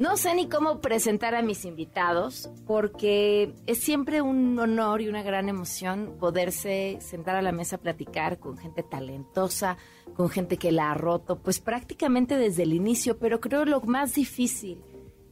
No 0.00 0.16
sé 0.16 0.34
ni 0.34 0.48
cómo 0.48 0.80
presentar 0.80 1.34
a 1.34 1.42
mis 1.42 1.66
invitados 1.66 2.48
porque 2.66 3.54
es 3.66 3.80
siempre 3.80 4.22
un 4.22 4.58
honor 4.58 5.02
y 5.02 5.08
una 5.08 5.22
gran 5.22 5.50
emoción 5.50 6.16
poderse 6.18 6.96
sentar 7.02 7.36
a 7.36 7.42
la 7.42 7.52
mesa 7.52 7.76
a 7.76 7.80
platicar 7.80 8.38
con 8.38 8.56
gente 8.56 8.82
talentosa, 8.82 9.76
con 10.14 10.30
gente 10.30 10.56
que 10.56 10.72
la 10.72 10.90
ha 10.90 10.94
roto, 10.94 11.42
pues 11.42 11.60
prácticamente 11.60 12.38
desde 12.38 12.62
el 12.62 12.72
inicio, 12.72 13.18
pero 13.18 13.40
creo 13.40 13.66
lo 13.66 13.82
más 13.82 14.14
difícil 14.14 14.82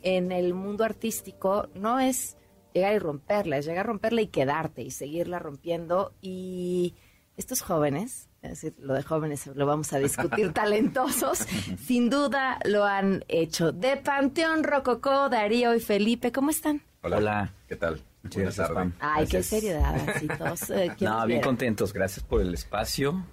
en 0.03 0.33
el 0.33 0.53
mundo 0.53 0.85
artístico 0.85 1.71
no 1.75 1.99
es 1.99 2.37
llegar 2.75 2.95
y 2.95 2.99
romperla, 2.99 3.57
es 3.57 3.65
llegar 3.65 3.87
a 3.87 3.89
romperla 3.89 4.21
y 4.21 4.27
quedarte 4.27 4.83
y 4.83 4.91
seguirla 4.91 5.39
rompiendo. 5.39 6.13
Y 6.21 6.95
estos 7.39 7.63
jóvenes, 7.63 8.28
es 8.43 8.51
decir, 8.51 8.75
lo 8.79 8.95
de 8.95 9.03
jóvenes 9.03 9.47
lo 9.49 9.67
vamos 9.67 9.93
a 9.93 9.99
discutir, 9.99 10.53
talentosos, 10.55 11.39
sin 11.85 12.09
duda 12.11 12.59
lo 12.65 12.85
han 12.85 13.25
hecho. 13.29 13.73
De 13.73 13.97
Panteón 13.97 14.65
Rococó, 14.65 15.29
Darío 15.29 15.75
y 15.75 15.81
Felipe, 15.81 16.31
¿cómo 16.33 16.51
están? 16.51 16.83
Hola. 17.03 17.53
¿Qué 17.69 17.77
tal? 17.77 18.01
Muchas 18.23 18.37
Buenas 18.37 18.57
gracias, 18.57 18.69
tardes. 18.75 18.75
Pam. 18.75 18.93
Ay, 19.01 19.27
qué 19.27 19.43
seriedad, 19.43 19.95
así 20.15 20.29
todos. 20.29 20.71
eh, 20.71 20.93
¿quién 20.97 21.11
No, 21.11 21.27
bien 21.27 21.41
contentos. 21.41 21.93
Gracias 21.93 22.25
por 22.25 22.41
el 22.41 22.53
espacio 22.55 23.25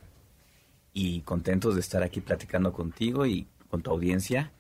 y 0.93 1.21
contentos 1.21 1.75
de 1.75 1.81
estar 1.81 2.03
aquí 2.03 2.21
platicando 2.21 2.73
contigo 2.73 3.25
y 3.25 3.47
con 3.69 3.81
tu 3.81 3.91
audiencia. 3.91 4.51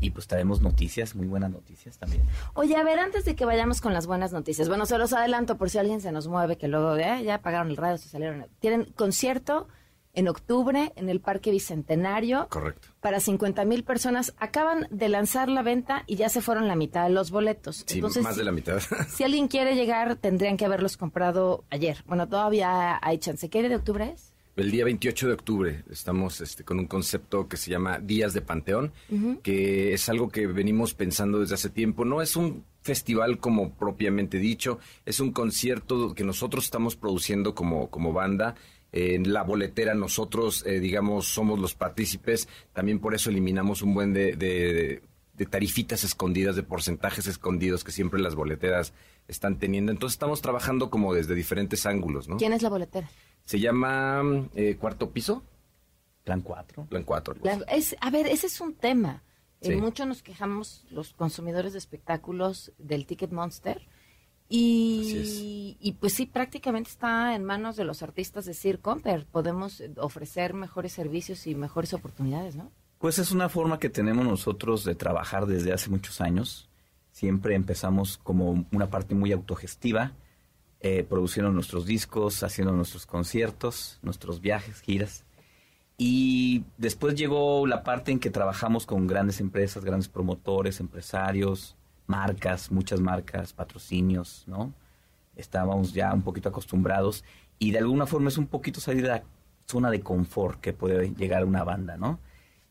Y 0.00 0.10
pues 0.10 0.28
traemos 0.28 0.60
noticias, 0.60 1.16
muy 1.16 1.26
buenas 1.26 1.50
noticias 1.50 1.98
también. 1.98 2.22
Oye, 2.54 2.76
a 2.76 2.84
ver, 2.84 3.00
antes 3.00 3.24
de 3.24 3.34
que 3.34 3.44
vayamos 3.44 3.80
con 3.80 3.92
las 3.92 4.06
buenas 4.06 4.32
noticias, 4.32 4.68
bueno, 4.68 4.86
se 4.86 4.96
los 4.96 5.12
adelanto 5.12 5.56
por 5.56 5.70
si 5.70 5.78
alguien 5.78 6.00
se 6.00 6.12
nos 6.12 6.28
mueve, 6.28 6.56
que 6.56 6.68
luego 6.68 6.94
eh, 6.96 7.24
ya 7.24 7.34
apagaron 7.36 7.70
el 7.70 7.76
radio, 7.76 7.98
se 7.98 8.08
salieron. 8.08 8.46
Tienen 8.60 8.84
concierto 8.94 9.66
en 10.14 10.28
octubre 10.28 10.92
en 10.96 11.08
el 11.08 11.20
Parque 11.20 11.50
Bicentenario 11.50 12.48
Correcto. 12.48 12.88
para 13.00 13.20
50 13.20 13.64
mil 13.64 13.84
personas. 13.84 14.34
Acaban 14.38 14.86
de 14.90 15.08
lanzar 15.08 15.48
la 15.48 15.62
venta 15.62 16.04
y 16.06 16.16
ya 16.16 16.28
se 16.28 16.40
fueron 16.40 16.68
la 16.68 16.76
mitad 16.76 17.04
de 17.04 17.10
los 17.10 17.30
boletos. 17.30 17.84
Sí, 17.86 17.96
Entonces, 17.96 18.24
más 18.24 18.36
de 18.36 18.44
la 18.44 18.52
mitad. 18.52 18.80
si 19.08 19.24
alguien 19.24 19.48
quiere 19.48 19.74
llegar, 19.74 20.16
tendrían 20.16 20.56
que 20.56 20.64
haberlos 20.64 20.96
comprado 20.96 21.64
ayer. 21.70 22.02
Bueno, 22.06 22.28
todavía 22.28 22.98
hay 23.02 23.18
chance. 23.18 23.48
¿Qué 23.48 23.60
día 23.60 23.68
de 23.68 23.76
octubre 23.76 24.12
es? 24.14 24.32
El 24.58 24.72
día 24.72 24.84
28 24.84 25.28
de 25.28 25.32
octubre 25.34 25.84
estamos 25.88 26.40
este, 26.40 26.64
con 26.64 26.80
un 26.80 26.86
concepto 26.88 27.46
que 27.46 27.56
se 27.56 27.70
llama 27.70 28.00
Días 28.00 28.34
de 28.34 28.40
Panteón, 28.40 28.92
que 29.44 29.92
es 29.92 30.08
algo 30.08 30.30
que 30.30 30.48
venimos 30.48 30.94
pensando 30.94 31.38
desde 31.38 31.54
hace 31.54 31.70
tiempo. 31.70 32.04
No 32.04 32.20
es 32.22 32.34
un 32.34 32.64
festival 32.82 33.38
como 33.38 33.70
propiamente 33.74 34.38
dicho, 34.38 34.80
es 35.06 35.20
un 35.20 35.30
concierto 35.30 36.12
que 36.12 36.24
nosotros 36.24 36.64
estamos 36.64 36.96
produciendo 36.96 37.54
como, 37.54 37.88
como 37.88 38.12
banda. 38.12 38.56
En 38.92 39.32
la 39.32 39.42
boletera 39.42 39.94
nosotros, 39.94 40.64
eh, 40.66 40.80
digamos, 40.80 41.26
somos 41.26 41.58
los 41.58 41.74
partícipes. 41.74 42.48
También 42.72 42.98
por 43.00 43.14
eso 43.14 43.28
eliminamos 43.30 43.82
un 43.82 43.94
buen 43.94 44.12
de, 44.14 44.34
de- 44.36 45.02
de 45.34 45.46
tarifitas 45.46 46.02
escondidas, 46.02 46.56
de 46.56 46.64
porcentajes 46.64 47.26
escondidos 47.28 47.84
que 47.84 47.92
siempre 47.92 48.18
las 48.20 48.34
boleteras 48.34 48.92
están 49.28 49.58
teniendo. 49.58 49.92
Entonces 49.92 50.14
estamos 50.14 50.42
trabajando 50.42 50.90
como 50.90 51.14
desde 51.14 51.34
diferentes 51.36 51.86
ángulos, 51.86 52.28
¿no? 52.28 52.38
¿Quién 52.38 52.52
es 52.52 52.62
la 52.62 52.70
boletera? 52.70 53.08
Se 53.44 53.60
llama 53.60 54.48
eh, 54.56 54.76
Cuarto 54.80 55.10
Piso, 55.10 55.44
Plan 56.24 56.40
4. 56.40 56.86
Plan 56.86 57.04
4. 57.04 57.36
La- 57.42 57.54
es, 57.72 57.94
a 58.00 58.10
ver, 58.10 58.26
ese 58.26 58.46
es 58.48 58.60
un 58.60 58.74
tema. 58.74 59.22
Eh, 59.60 59.68
Sí. 59.70 59.76
mucho 59.76 60.06
nos 60.06 60.22
quejamos 60.22 60.84
los 60.90 61.14
consumidores 61.14 61.72
de 61.72 61.78
espectáculos 61.78 62.72
del 62.78 63.06
Ticket 63.06 63.30
Monster. 63.32 63.86
Y, 64.50 65.76
y 65.78 65.92
pues 65.92 66.14
sí, 66.14 66.24
prácticamente 66.24 66.90
está 66.90 67.34
en 67.34 67.44
manos 67.44 67.76
de 67.76 67.84
los 67.84 68.02
artistas 68.02 68.46
decir, 68.46 68.80
Comper, 68.80 69.26
podemos 69.26 69.80
eh, 69.80 69.92
ofrecer 69.98 70.54
mejores 70.54 70.92
servicios 70.92 71.46
y 71.46 71.54
mejores 71.54 71.92
oportunidades, 71.92 72.56
¿no? 72.56 72.72
Pues 72.98 73.18
es 73.18 73.30
una 73.30 73.48
forma 73.48 73.78
que 73.78 73.90
tenemos 73.90 74.26
nosotros 74.26 74.84
de 74.84 74.94
trabajar 74.94 75.46
desde 75.46 75.72
hace 75.72 75.90
muchos 75.90 76.20
años. 76.20 76.68
Siempre 77.12 77.54
empezamos 77.54 78.18
como 78.18 78.66
una 78.72 78.90
parte 78.90 79.14
muy 79.14 79.32
autogestiva, 79.32 80.12
eh, 80.80 81.04
produciendo 81.08 81.52
nuestros 81.52 81.86
discos, 81.86 82.42
haciendo 82.42 82.72
nuestros 82.72 83.06
conciertos, 83.06 83.98
nuestros 84.02 84.40
viajes, 84.40 84.80
giras. 84.80 85.24
Y 85.96 86.64
después 86.76 87.14
llegó 87.16 87.66
la 87.66 87.82
parte 87.82 88.12
en 88.12 88.20
que 88.20 88.30
trabajamos 88.30 88.86
con 88.86 89.06
grandes 89.06 89.40
empresas, 89.40 89.84
grandes 89.84 90.08
promotores, 90.08 90.80
empresarios, 90.80 91.77
marcas, 92.08 92.72
muchas 92.72 93.00
marcas, 93.00 93.52
patrocinios, 93.52 94.42
¿no? 94.48 94.72
Estábamos 95.36 95.92
ya 95.92 96.12
un 96.12 96.22
poquito 96.22 96.48
acostumbrados 96.48 97.22
y 97.60 97.70
de 97.70 97.78
alguna 97.78 98.06
forma 98.06 98.28
es 98.28 98.38
un 98.38 98.46
poquito 98.48 98.80
salir 98.80 99.02
de 99.02 99.08
la 99.10 99.22
zona 99.66 99.90
de 99.90 100.00
confort 100.00 100.60
que 100.60 100.72
puede 100.72 101.14
llegar 101.14 101.44
una 101.44 101.62
banda, 101.62 101.96
¿no? 101.96 102.18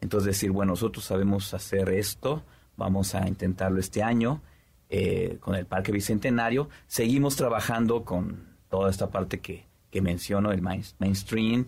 Entonces 0.01 0.25
decir, 0.27 0.51
bueno, 0.51 0.73
nosotros 0.73 1.05
sabemos 1.05 1.53
hacer 1.53 1.89
esto, 1.89 2.43
vamos 2.75 3.15
a 3.15 3.27
intentarlo 3.27 3.79
este 3.79 4.03
año 4.03 4.41
eh, 4.89 5.37
con 5.39 5.55
el 5.55 5.65
Parque 5.65 5.91
Bicentenario. 5.91 6.69
Seguimos 6.87 7.35
trabajando 7.35 8.03
con 8.03 8.45
toda 8.69 8.89
esta 8.89 9.07
parte 9.09 9.39
que, 9.39 9.65
que 9.91 10.01
menciono, 10.01 10.51
el 10.51 10.61
main- 10.61 10.83
mainstream. 10.99 11.67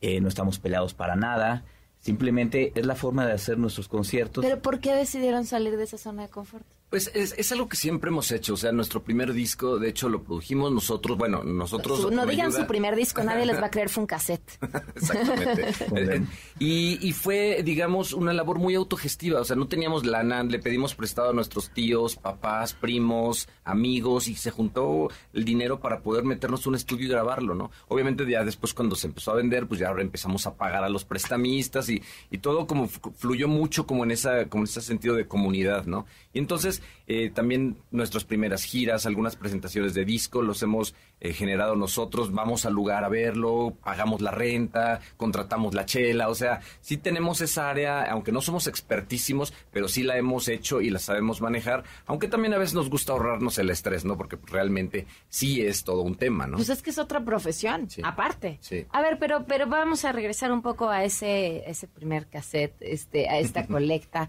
eh, 0.00 0.20
no 0.20 0.28
estamos 0.28 0.58
peleados 0.58 0.94
para 0.94 1.14
nada. 1.16 1.64
Simplemente 2.00 2.72
es 2.74 2.86
la 2.86 2.94
forma 2.94 3.26
de 3.26 3.32
hacer 3.32 3.58
nuestros 3.58 3.86
conciertos. 3.88 4.42
Pero 4.44 4.60
¿por 4.62 4.80
qué 4.80 4.94
decidieron 4.94 5.44
salir 5.44 5.76
de 5.76 5.84
esa 5.84 5.98
zona 5.98 6.22
de 6.22 6.28
confort? 6.28 6.64
Pues 6.90 7.08
es, 7.14 7.34
es 7.38 7.52
algo 7.52 7.68
que 7.68 7.76
siempre 7.76 8.10
hemos 8.10 8.32
hecho. 8.32 8.54
O 8.54 8.56
sea, 8.56 8.72
nuestro 8.72 9.02
primer 9.04 9.32
disco, 9.32 9.78
de 9.78 9.88
hecho, 9.88 10.08
lo 10.08 10.24
produjimos 10.24 10.72
nosotros. 10.72 11.16
Bueno, 11.16 11.44
nosotros. 11.44 12.00
Su- 12.00 12.10
no 12.10 12.26
digan 12.26 12.48
ayuda- 12.48 12.62
su 12.62 12.66
primer 12.66 12.96
disco, 12.96 13.22
nadie 13.22 13.46
les 13.46 13.60
va 13.62 13.66
a 13.66 13.70
creer, 13.70 13.88
fue 13.88 14.02
un 14.02 14.06
cassette. 14.08 14.58
Exactamente. 14.96 15.74
Muy 15.90 16.02
bien. 16.02 16.28
y, 16.58 16.98
y 17.08 17.12
fue, 17.12 17.62
digamos, 17.64 18.12
una 18.12 18.32
labor 18.32 18.58
muy 18.58 18.74
autogestiva. 18.74 19.40
O 19.40 19.44
sea, 19.44 19.54
no 19.56 19.68
teníamos 19.68 20.04
lana, 20.04 20.42
le 20.42 20.58
pedimos 20.58 20.94
prestado 20.96 21.30
a 21.30 21.32
nuestros 21.32 21.70
tíos, 21.70 22.16
papás, 22.16 22.72
primos, 22.74 23.48
amigos, 23.64 24.26
y 24.28 24.34
se 24.34 24.50
juntó 24.50 25.08
el 25.32 25.44
dinero 25.44 25.80
para 25.80 26.00
poder 26.00 26.24
meternos 26.24 26.66
a 26.66 26.70
un 26.70 26.74
estudio 26.74 27.06
y 27.06 27.08
grabarlo, 27.08 27.54
¿no? 27.54 27.70
Obviamente, 27.88 28.28
ya 28.28 28.44
después, 28.44 28.74
cuando 28.74 28.96
se 28.96 29.06
empezó 29.06 29.30
a 29.30 29.34
vender, 29.36 29.68
pues 29.68 29.78
ya 29.80 29.88
ahora 29.88 30.02
empezamos 30.02 30.46
a 30.46 30.54
pagar 30.56 30.82
a 30.82 30.88
los 30.88 31.04
prestamistas 31.04 31.88
y, 31.88 32.02
y 32.32 32.38
todo 32.38 32.66
como 32.66 32.88
fluyó 32.88 33.46
mucho 33.46 33.86
como 33.86 34.02
en 34.02 34.10
esa, 34.10 34.46
como 34.46 34.64
en 34.64 34.68
ese 34.68 34.80
sentido 34.80 35.14
de 35.14 35.28
comunidad, 35.28 35.86
¿no? 35.86 36.06
Y 36.32 36.38
entonces, 36.40 36.79
eh, 37.06 37.30
también 37.30 37.76
nuestras 37.90 38.24
primeras 38.24 38.64
giras, 38.64 39.06
algunas 39.06 39.36
presentaciones 39.36 39.94
de 39.94 40.04
disco, 40.04 40.42
los 40.42 40.62
hemos 40.62 40.94
eh, 41.20 41.32
generado 41.32 41.76
nosotros, 41.76 42.32
vamos 42.32 42.64
al 42.66 42.72
lugar 42.72 43.04
a 43.04 43.08
verlo, 43.08 43.76
pagamos 43.84 44.20
la 44.20 44.30
renta, 44.30 45.00
contratamos 45.16 45.74
la 45.74 45.84
chela, 45.84 46.28
o 46.28 46.34
sea, 46.34 46.60
sí 46.80 46.96
tenemos 46.96 47.40
esa 47.40 47.68
área, 47.68 48.02
aunque 48.10 48.32
no 48.32 48.40
somos 48.40 48.66
expertísimos, 48.66 49.52
pero 49.70 49.88
sí 49.88 50.02
la 50.02 50.16
hemos 50.16 50.48
hecho 50.48 50.80
y 50.80 50.90
la 50.90 50.98
sabemos 50.98 51.40
manejar, 51.40 51.84
aunque 52.06 52.28
también 52.28 52.54
a 52.54 52.58
veces 52.58 52.74
nos 52.74 52.90
gusta 52.90 53.12
ahorrarnos 53.12 53.58
el 53.58 53.70
estrés, 53.70 54.04
¿no? 54.04 54.16
Porque 54.16 54.38
realmente 54.46 55.06
sí 55.28 55.60
es 55.62 55.84
todo 55.84 56.02
un 56.02 56.14
tema, 56.16 56.46
¿no? 56.46 56.56
Pues 56.56 56.68
es 56.70 56.82
que 56.82 56.90
es 56.90 56.98
otra 56.98 57.24
profesión, 57.24 57.88
Sí. 57.90 58.00
aparte. 58.04 58.58
Sí. 58.60 58.86
A 58.90 59.02
ver, 59.02 59.18
pero, 59.18 59.44
pero 59.46 59.66
vamos 59.66 60.04
a 60.04 60.12
regresar 60.12 60.52
un 60.52 60.62
poco 60.62 60.88
a 60.88 61.04
ese, 61.04 61.68
ese 61.68 61.86
primer 61.88 62.28
cassette, 62.28 62.76
este, 62.80 63.28
a 63.28 63.38
esta 63.38 63.66
colecta. 63.68 64.28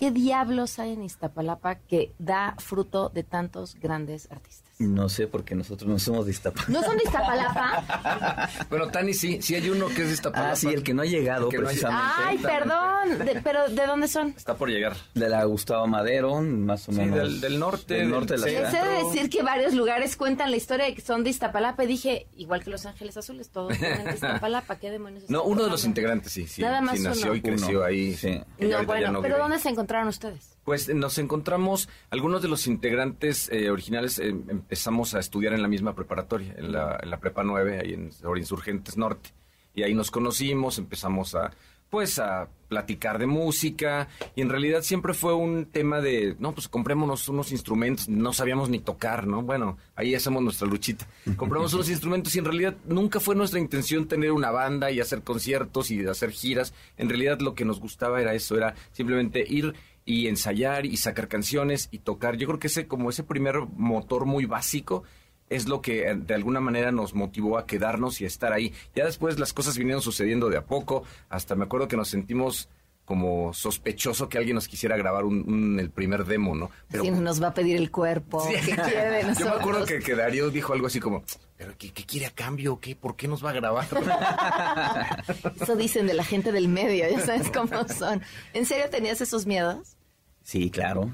¿Qué 0.00 0.10
diablos 0.10 0.78
hay 0.78 0.94
en 0.94 1.02
Iztapalapa 1.02 1.74
que 1.74 2.14
da 2.18 2.54
fruto 2.56 3.10
de 3.10 3.22
tantos 3.22 3.74
grandes 3.78 4.32
artistas? 4.32 4.69
No 4.80 5.10
sé, 5.10 5.26
porque 5.26 5.54
nosotros 5.54 5.90
no 5.90 5.98
somos 5.98 6.24
de 6.24 6.32
Iztapalapa. 6.32 6.72
¿No 6.72 6.82
son 6.82 6.96
de 6.96 7.04
Iztapalapa? 7.04 8.48
Bueno, 8.70 8.88
Tani 8.88 9.12
sí, 9.14 9.42
sí 9.42 9.54
hay 9.54 9.68
uno 9.68 9.88
que 9.88 10.02
es 10.02 10.08
de 10.08 10.14
Iztapalapa. 10.14 10.52
Ah, 10.52 10.56
sí, 10.56 10.68
el 10.68 10.82
que 10.82 10.94
no 10.94 11.02
ha 11.02 11.04
llegado 11.04 11.48
que 11.50 11.58
no 11.58 11.64
ha 11.64 11.66
precisamente. 11.66 12.04
Ay, 12.24 12.38
perdón. 12.38 13.18
De- 13.26 13.40
pero 13.44 13.68
¿de 13.68 13.86
dónde 13.86 14.08
son? 14.08 14.28
Está 14.36 14.56
por 14.56 14.70
llegar. 14.70 14.96
De 15.14 15.28
la 15.28 15.44
Gustavo 15.44 15.86
Madero, 15.86 16.40
más 16.40 16.88
o 16.88 16.92
Sí, 16.92 16.98
menos. 16.98 17.18
del- 17.18 17.40
del 17.42 17.58
norte, 17.58 17.94
Del 17.94 18.02
del 18.04 18.10
norte 18.10 18.34
de 18.34 18.38
la 18.40 18.46
ciudad. 18.46 18.70
Sé 18.70 18.88
de 18.88 19.04
decir 19.04 19.28
que 19.30 19.42
varios 19.42 19.74
lugares 19.74 20.16
cuentan 20.16 20.50
la 20.50 20.56
historia 20.56 20.86
de 20.86 20.94
que 20.94 21.02
son 21.02 21.24
de 21.24 21.30
Iztapalapa 21.30 21.84
y 21.84 21.86
dije, 21.86 22.26
igual 22.36 22.64
que 22.64 22.70
Los 22.70 22.86
Ángeles 22.86 23.16
Azules, 23.18 23.50
todos 23.50 23.68
vienen 23.78 24.04
de 24.06 24.14
Iztapalapa, 24.14 24.76
¿qué 24.78 24.90
demonios? 24.90 25.24
No, 25.28 25.42
uno 25.42 25.62
de 25.64 25.70
los 25.70 25.84
integrantes, 25.84 26.32
sí, 26.32 26.46
sí. 26.46 26.62
Nada 26.62 26.80
más 26.80 26.96
sí 26.96 27.02
nació 27.02 27.26
uno. 27.26 27.34
y 27.34 27.42
creció 27.42 27.78
Uno, 27.80 27.84
ahí. 27.86 28.14
sí. 28.14 28.40
No, 28.58 28.84
bueno, 28.86 29.12
no 29.12 29.20
pero 29.20 29.34
vive. 29.34 29.42
¿dónde 29.42 29.58
se 29.58 29.68
encontraron 29.68 30.08
ustedes? 30.08 30.56
Pues 30.70 30.88
eh, 30.88 30.94
nos 30.94 31.18
encontramos, 31.18 31.88
algunos 32.10 32.42
de 32.42 32.48
los 32.48 32.68
integrantes 32.68 33.50
eh, 33.50 33.70
originales 33.70 34.20
eh, 34.20 34.28
empezamos 34.28 35.16
a 35.16 35.18
estudiar 35.18 35.52
en 35.52 35.62
la 35.62 35.66
misma 35.66 35.96
preparatoria, 35.96 36.54
en 36.56 36.70
la, 36.70 36.96
en 37.02 37.10
la 37.10 37.18
Prepa 37.18 37.42
9, 37.42 37.80
ahí 37.82 37.94
en 37.94 38.12
sobre 38.12 38.38
Insurgentes 38.38 38.96
Norte. 38.96 39.30
Y 39.74 39.82
ahí 39.82 39.94
nos 39.94 40.12
conocimos, 40.12 40.78
empezamos 40.78 41.34
a, 41.34 41.50
pues, 41.90 42.20
a 42.20 42.48
platicar 42.68 43.18
de 43.18 43.26
música. 43.26 44.06
Y 44.36 44.42
en 44.42 44.48
realidad 44.48 44.82
siempre 44.82 45.12
fue 45.12 45.34
un 45.34 45.66
tema 45.66 46.00
de, 46.00 46.36
no, 46.38 46.52
pues 46.52 46.68
comprémonos 46.68 47.28
unos 47.28 47.50
instrumentos, 47.50 48.08
no 48.08 48.32
sabíamos 48.32 48.70
ni 48.70 48.78
tocar, 48.78 49.26
¿no? 49.26 49.42
Bueno, 49.42 49.76
ahí 49.96 50.14
hacemos 50.14 50.40
nuestra 50.40 50.68
luchita. 50.68 51.08
Compramos 51.36 51.74
unos 51.74 51.90
instrumentos 51.90 52.34
y 52.36 52.38
en 52.38 52.44
realidad 52.44 52.76
nunca 52.86 53.18
fue 53.18 53.34
nuestra 53.34 53.58
intención 53.58 54.06
tener 54.06 54.30
una 54.30 54.52
banda 54.52 54.92
y 54.92 55.00
hacer 55.00 55.22
conciertos 55.22 55.90
y 55.90 56.06
hacer 56.06 56.30
giras. 56.30 56.72
En 56.96 57.08
realidad 57.08 57.40
lo 57.40 57.56
que 57.56 57.64
nos 57.64 57.80
gustaba 57.80 58.20
era 58.20 58.34
eso, 58.34 58.56
era 58.56 58.76
simplemente 58.92 59.44
ir 59.46 59.74
y 60.04 60.28
ensayar 60.28 60.86
y 60.86 60.96
sacar 60.96 61.28
canciones 61.28 61.88
y 61.90 61.98
tocar. 61.98 62.36
Yo 62.36 62.46
creo 62.46 62.58
que 62.58 62.68
ese 62.68 62.86
como 62.86 63.10
ese 63.10 63.22
primer 63.22 63.60
motor 63.76 64.26
muy 64.26 64.46
básico 64.46 65.04
es 65.48 65.68
lo 65.68 65.82
que 65.82 66.08
eh, 66.08 66.14
de 66.14 66.34
alguna 66.34 66.60
manera 66.60 66.92
nos 66.92 67.14
motivó 67.14 67.58
a 67.58 67.66
quedarnos 67.66 68.20
y 68.20 68.24
a 68.24 68.28
estar 68.28 68.52
ahí. 68.52 68.72
Ya 68.94 69.04
después 69.04 69.38
las 69.38 69.52
cosas 69.52 69.76
vinieron 69.76 70.00
sucediendo 70.02 70.48
de 70.48 70.56
a 70.56 70.64
poco, 70.64 71.02
hasta 71.28 71.54
me 71.56 71.64
acuerdo 71.64 71.88
que 71.88 71.96
nos 71.96 72.08
sentimos 72.08 72.68
como 73.10 73.52
sospechoso 73.52 74.28
que 74.28 74.38
alguien 74.38 74.54
nos 74.54 74.68
quisiera 74.68 74.96
grabar 74.96 75.24
un, 75.24 75.42
un- 75.52 75.80
el 75.80 75.90
primer 75.90 76.24
demo, 76.26 76.54
¿no? 76.54 76.70
Pero 76.88 77.02
nos 77.10 77.42
va 77.42 77.48
a 77.48 77.54
pedir 77.54 77.76
el 77.76 77.90
cuerpo, 77.90 78.40
Sí. 78.46 78.54
¿qué 78.64 78.76
quiere 78.76 79.10
de 79.10 79.34
Yo 79.38 79.46
me 79.46 79.50
acuerdo 79.50 79.84
que, 79.84 79.98
que 79.98 80.14
Darío 80.14 80.48
dijo 80.50 80.72
algo 80.72 80.86
así 80.86 81.00
como, 81.00 81.24
¿pero 81.56 81.74
qué, 81.76 81.92
qué 81.92 82.04
quiere 82.04 82.26
a 82.26 82.30
cambio? 82.30 82.78
¿Qué? 82.78 82.94
¿Por 82.94 83.16
qué 83.16 83.26
nos 83.26 83.44
va 83.44 83.50
a 83.50 83.54
grabar? 83.54 83.84
Eso 85.60 85.74
dicen 85.74 86.06
de 86.06 86.14
la 86.14 86.22
gente 86.22 86.52
del 86.52 86.68
medio, 86.68 87.04
ya 87.10 87.18
sabes 87.20 87.50
cómo 87.50 87.86
son. 87.88 88.22
¿En 88.52 88.64
serio 88.64 88.84
tenías 88.90 89.20
esos 89.20 89.44
miedos? 89.44 89.96
Sí, 90.42 90.70
claro. 90.70 91.12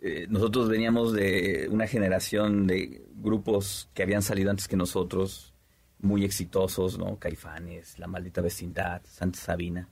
Eh, 0.00 0.26
nosotros 0.28 0.68
veníamos 0.68 1.12
de 1.12 1.66
una 1.72 1.88
generación 1.88 2.68
de 2.68 3.02
grupos 3.14 3.88
que 3.94 4.04
habían 4.04 4.22
salido 4.22 4.50
antes 4.50 4.68
que 4.68 4.76
nosotros, 4.76 5.54
muy 5.98 6.24
exitosos, 6.24 6.98
¿no? 6.98 7.18
Caifanes, 7.18 7.98
La 7.98 8.06
Maldita 8.06 8.40
Vecindad, 8.40 9.02
Santa 9.04 9.38
Sabina. 9.40 9.88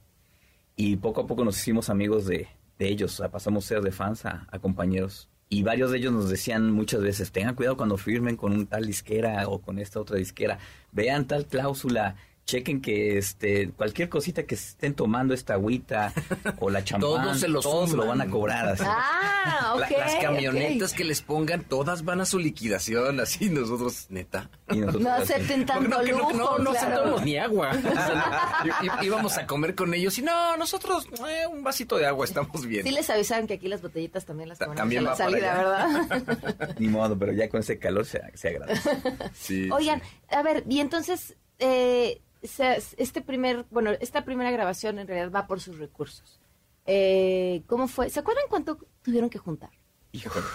Y 0.83 0.97
poco 0.97 1.21
a 1.21 1.27
poco 1.27 1.45
nos 1.45 1.59
hicimos 1.59 1.91
amigos 1.91 2.25
de, 2.25 2.49
de 2.79 2.89
ellos, 2.89 3.13
o 3.13 3.17
sea, 3.19 3.31
pasamos 3.31 3.67
ser 3.67 3.83
de 3.83 3.93
fans 3.93 4.25
a, 4.25 4.47
a 4.51 4.59
compañeros. 4.61 5.29
Y 5.51 5.63
varios 5.63 5.91
de 5.91 5.99
ellos 5.99 6.11
nos 6.11 6.31
decían 6.31 6.71
muchas 6.71 7.03
veces, 7.03 7.31
tengan 7.33 7.55
cuidado 7.55 7.77
cuando 7.77 7.99
firmen 7.99 8.35
con 8.35 8.53
un 8.53 8.67
tal 8.67 8.87
disquera 8.87 9.47
o 9.47 9.61
con 9.61 9.79
esta 9.79 10.01
otra 10.01 10.17
disquera, 10.17 10.59
vean 10.91 11.27
tal 11.27 11.45
cláusula, 11.45 12.17
chequen 12.51 12.81
que 12.81 13.17
este 13.19 13.71
cualquier 13.71 14.09
cosita 14.09 14.43
que 14.45 14.55
estén 14.57 14.95
tomando 14.95 15.33
esta 15.35 15.55
agüita 15.55 16.13
o 16.59 16.69
la 16.71 16.83
champán, 16.85 17.01
Todos 17.01 17.41
se 17.41 17.49
lo 17.49 17.61
todos 17.61 17.93
lo 17.93 18.07
van 18.07 18.21
a 18.21 18.27
cobrar 18.29 18.69
así. 18.71 18.83
Ah, 18.87 19.75
ok. 19.77 19.81
La- 19.91 19.99
las 19.99 20.15
camionetas 20.17 20.93
que 20.93 21.05
les 21.05 21.23
pongan, 21.23 21.63
todas 21.65 22.05
van 22.05 22.21
a 22.21 22.25
su 22.25 22.39
liquidación, 22.39 23.21
así 23.21 23.49
nosotros, 23.51 24.07
neta. 24.11 24.51
Y 24.71 24.79
nosotros 24.79 25.03
No 25.03 25.13
acepten 25.13 25.65
tanto 25.67 25.89
No, 25.89 26.03
lujo, 26.03 26.33
no, 26.33 26.59
no 26.59 26.71
claro. 26.73 26.87
aceptamos 26.95 27.25
ni 27.25 27.37
agua. 27.39 27.71
O 27.81 27.83
sea, 27.83 28.99
íbamos 29.03 29.39
a 29.39 29.47
comer 29.47 29.75
con 29.75 29.95
ellos 29.95 30.19
y 30.19 30.23
no, 30.23 30.57
nosotros 30.57 31.07
eh, 31.29 31.47
un 31.47 31.63
vasito 31.63 31.97
de 31.97 32.07
agua, 32.07 32.25
estamos 32.25 32.67
bien. 32.67 32.85
Sí 32.85 32.91
les 32.91 33.09
avisaron 33.11 33.47
que 33.47 33.55
aquí 33.55 33.69
las 33.69 33.81
botellitas 33.83 34.27
también 34.27 34.49
las 34.49 34.59
ponemos 34.59 34.77
también 34.77 35.07
a 35.07 35.11
la 35.11 35.17
salida. 35.17 35.55
¿verdad? 35.57 36.75
Ni 36.79 36.89
modo, 36.89 37.19
pero 37.19 37.33
ya 37.33 37.49
con 37.49 37.61
ese 37.61 37.79
calor 37.79 38.05
se, 38.07 38.21
se 38.35 38.49
agradece. 38.49 38.91
Sí, 39.35 39.69
Oigan, 39.71 40.01
sí. 40.01 40.35
a 40.35 40.43
ver, 40.43 40.65
y 40.69 40.81
entonces, 40.81 41.37
eh, 41.59 42.21
este 42.43 43.21
primer, 43.23 43.67
bueno, 43.71 43.91
esta 44.01 44.25
primera 44.25 44.51
grabación 44.51 44.99
en 44.99 45.07
realidad 45.07 45.33
va 45.35 45.47
por 45.47 45.61
sus 45.61 45.79
recursos. 45.79 46.41
Eh, 46.87 47.63
¿Cómo 47.67 47.87
fue? 47.89 48.11
¿Se 48.11 48.21
acuerdan 48.21 48.45
cuánto 48.49 48.79
tuvieron 49.03 49.31
que 49.31 49.39
juntar? 49.39 49.71
Híjole, 50.13 50.47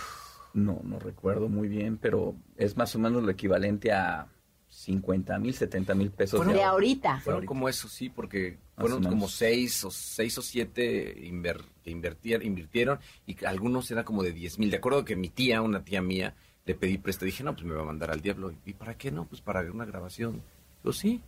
no, 0.54 0.82
no 0.84 1.00
recuerdo 1.00 1.48
muy 1.48 1.68
bien, 1.68 1.98
pero 1.98 2.36
es 2.58 2.76
más 2.76 2.96
o 2.96 3.00
menos 3.00 3.24
lo 3.24 3.30
equivalente 3.32 3.92
a 3.92 4.28
50 4.68 5.40
mil, 5.40 5.54
70 5.54 5.96
mil 5.96 6.12
pesos. 6.12 6.46
de 6.46 6.62
ahorita. 6.64 7.20
Fueron 7.22 7.36
ahorita. 7.38 7.48
como 7.48 7.70
eso, 7.70 7.88
sí, 7.88 8.10
porque 8.10 8.58
fueron 8.78 9.04
como 9.04 9.30
seis 9.30 9.84
o 9.86 9.92
seis 9.92 10.38
o 10.38 10.42
siete 10.42 11.16
inver- 11.22 11.64
que 11.84 11.92
invertir- 11.92 12.44
invirtieron 12.44 13.00
y 13.26 13.46
algunos 13.46 13.90
era 13.92 14.04
como 14.04 14.22
de 14.24 14.34
10 14.34 14.60
mil. 14.60 14.70
De 14.72 14.78
acuerdo 14.78 15.06
que 15.06 15.16
mi 15.16 15.30
tía, 15.30 15.62
una 15.62 15.86
tía 15.86 16.02
mía, 16.02 16.36
le 16.66 16.76
pedí 16.76 16.98
presta. 16.98 17.24
Dije, 17.26 17.44
no, 17.44 17.54
pues 17.54 17.66
me 17.66 17.74
va 17.76 17.84
a 17.84 17.86
mandar 17.86 18.12
al 18.12 18.22
diablo. 18.22 18.52
¿Y 18.66 18.74
para 18.74 18.98
qué 18.98 19.12
no? 19.12 19.26
Pues 19.28 19.40
para 19.42 19.62
una 19.72 19.86
grabación. 19.86 20.42
Yo 20.84 20.92
sí, 20.92 21.22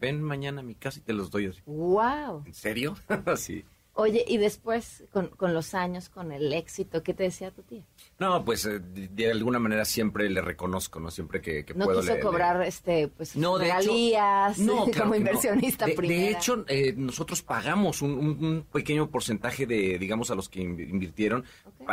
ven 0.00 0.22
mañana 0.22 0.60
a 0.60 0.64
mi 0.64 0.74
casa 0.74 0.98
y 1.00 1.02
te 1.02 1.12
los 1.12 1.30
doy 1.30 1.46
así. 1.46 1.60
Wow. 1.66 2.44
¿En 2.46 2.54
serio? 2.54 2.96
sí. 3.36 3.64
Oye, 4.00 4.24
y 4.28 4.36
después, 4.36 5.02
con, 5.10 5.26
con 5.26 5.52
los 5.54 5.74
años, 5.74 6.08
con 6.08 6.30
el 6.30 6.52
éxito, 6.52 7.02
¿qué 7.02 7.14
te 7.14 7.24
decía 7.24 7.50
tu 7.50 7.62
tía? 7.64 7.84
No, 8.20 8.44
pues 8.44 8.64
eh, 8.64 8.78
de, 8.78 9.08
de 9.08 9.28
alguna 9.32 9.58
manera 9.58 9.84
siempre 9.84 10.30
le 10.30 10.40
reconozco, 10.40 11.00
¿no? 11.00 11.10
Siempre 11.10 11.40
que, 11.40 11.64
que 11.64 11.74
No 11.74 11.86
puedo 11.86 11.98
quiso 12.00 12.12
le- 12.12 12.18
le- 12.18 12.24
cobrar, 12.24 12.62
este, 12.62 13.08
pues, 13.08 13.34
No, 13.34 13.56
hecho- 13.56 13.64
regalías, 13.64 14.58
No, 14.60 14.84
claro 14.92 15.00
como 15.00 15.10
no. 15.10 15.16
inversionista 15.16 15.86
de, 15.86 16.30
hecho, 16.30 16.64
eh, 16.68 16.94
nosotros 16.96 17.42
pagamos 17.42 18.00
un, 18.00 18.12
un- 18.12 18.44
un 18.44 18.66
pequeño 18.72 19.10
porcentaje 19.10 19.66
de, 19.66 19.98
digamos, 19.98 20.30
a 20.30 20.36
los 20.36 20.48
que 20.48 20.60
inv- 20.60 20.88
invirtieron. 20.88 21.44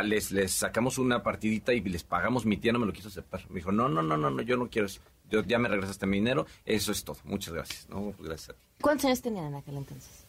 Les, 0.04 0.30
les 0.30 0.52
sacamos 0.52 0.98
una 0.98 1.24
partidita 1.24 1.74
y 1.74 1.80
les 1.80 2.04
pagamos. 2.04 2.46
Mi 2.46 2.56
tía 2.56 2.72
no 2.72 2.78
me 2.78 2.86
lo 2.86 2.92
quiso 2.92 3.08
aceptar. 3.08 3.40
Me 3.48 3.56
dijo, 3.56 3.72
no, 3.72 3.88
no, 3.88 4.00
no, 4.02 4.16
no, 4.16 4.30
no 4.30 4.42
yo 4.42 4.56
no 4.56 4.68
quiero 4.70 4.86
eso. 4.86 5.00
Yo, 5.30 5.42
ya 5.42 5.58
me 5.58 5.68
regresaste 5.68 6.06
mi 6.06 6.18
dinero. 6.18 6.46
Eso 6.64 6.92
es 6.92 7.02
todo. 7.04 7.16
Muchas 7.24 7.52
gracias. 7.54 7.88
No, 7.88 8.12
gracias 8.18 8.50
a 8.50 8.52
ti. 8.54 8.58
¿Cuántos 8.80 9.06
años 9.06 9.20
tenían 9.22 9.46
en 9.46 9.54
aquel 9.56 9.76
entonces? 9.76 10.24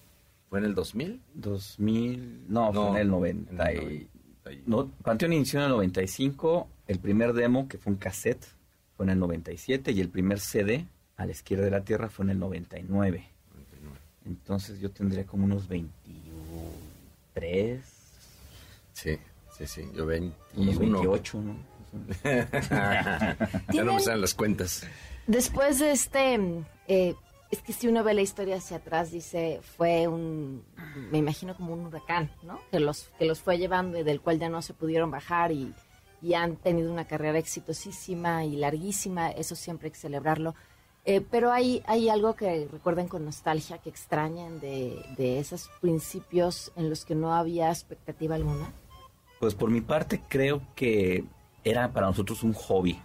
¿Fue 0.50 0.60
en 0.60 0.66
el 0.66 0.74
2000? 0.76 1.22
2000, 1.34 2.46
no, 2.48 2.72
fue 2.74 2.88
en 2.90 2.98
el 2.98 3.10
90. 3.10 3.72
en 3.72 3.78
el 3.78 3.84
y- 3.84 4.08
90 4.46 4.52
y- 4.54 4.64
no, 4.66 4.88
Panteón 5.04 5.34
inició 5.34 5.60
en 5.60 5.66
el 5.66 5.72
95, 5.72 6.68
el 6.88 7.00
primer 7.00 7.34
demo, 7.34 7.68
que 7.68 7.78
fue 7.78 7.92
un 7.94 8.00
cassette, 8.00 8.46
fue 8.96 9.06
en 9.06 9.10
el 9.12 9.20
97, 9.20 9.92
y 9.92 10.00
el 10.00 10.08
primer 10.10 10.40
CD, 10.40 10.88
a 11.18 11.26
la 11.26 11.32
izquierda 11.34 11.66
de 11.66 11.72
la 11.72 11.84
Tierra, 11.84 12.10
fue 12.10 12.24
en 12.26 12.30
el 12.32 12.40
99. 12.40 13.28
99. 13.54 14.00
Entonces 14.26 14.80
yo 14.80 14.90
tendría 14.92 15.26
como 15.26 15.44
unos 15.46 15.68
23, 15.68 17.82
Sí, 18.94 19.18
sí, 19.58 19.68
sí. 19.68 19.82
Yo 19.94 20.06
21. 20.06 20.34
unos 20.56 20.80
28, 20.80 21.42
¿no? 21.42 21.56
ya 22.24 22.48
no 22.52 23.62
¿Tienen- 23.72 23.96
me 23.96 24.00
salen 24.00 24.22
las 24.22 24.34
cuentas. 24.34 24.86
Después 25.28 25.80
de 25.80 25.92
este, 25.92 26.40
eh, 26.88 27.16
es 27.52 27.62
que 27.62 27.74
si 27.74 27.88
uno 27.88 28.04
ve 28.04 28.14
la 28.14 28.22
historia 28.22 28.58
hacia 28.58 28.78
atrás, 28.78 29.12
dice, 29.12 29.60
fue 29.76 30.08
un, 30.08 30.64
me 31.12 31.18
imagino 31.18 31.56
como 31.56 31.74
un 31.74 31.86
huracán, 31.86 32.32
¿no? 32.44 32.60
Que 32.72 32.80
los, 32.80 33.10
que 33.20 33.26
los 33.26 33.40
fue 33.40 33.58
llevando 33.58 33.98
y 34.00 34.04
del 34.04 34.22
cual 34.22 34.40
ya 34.40 34.50
no 34.50 34.62
se 34.62 34.74
pudieron 34.74 35.12
bajar 35.12 35.52
y, 35.52 35.74
y 36.22 36.34
han 36.34 36.56
tenido 36.56 36.92
una 36.92 37.06
carrera 37.06 37.38
exitosísima 37.40 38.46
y 38.46 38.56
larguísima, 38.56 39.30
eso 39.32 39.56
siempre 39.56 39.88
hay 39.88 39.92
que 39.92 39.98
celebrarlo. 40.00 40.56
Eh, 41.06 41.22
pero 41.22 41.52
hay, 41.54 41.82
hay 41.88 42.10
algo 42.10 42.36
que 42.36 42.68
recuerden 42.70 43.08
con 43.08 43.24
nostalgia, 43.24 43.78
que 43.78 43.90
extrañan 43.90 44.60
de, 44.60 45.02
de 45.18 45.40
esos 45.40 45.70
principios 45.80 46.72
en 46.76 46.90
los 46.90 47.06
que 47.06 47.16
no 47.16 47.34
había 47.34 47.70
expectativa 47.70 48.36
alguna. 48.36 48.74
Pues 49.40 49.56
por 49.56 49.70
mi 49.72 49.80
parte 49.82 50.22
creo 50.28 50.62
que 50.76 51.24
era 51.70 51.92
para 51.92 52.08
nosotros 52.08 52.44
un 52.44 52.54
hobby. 52.54 53.00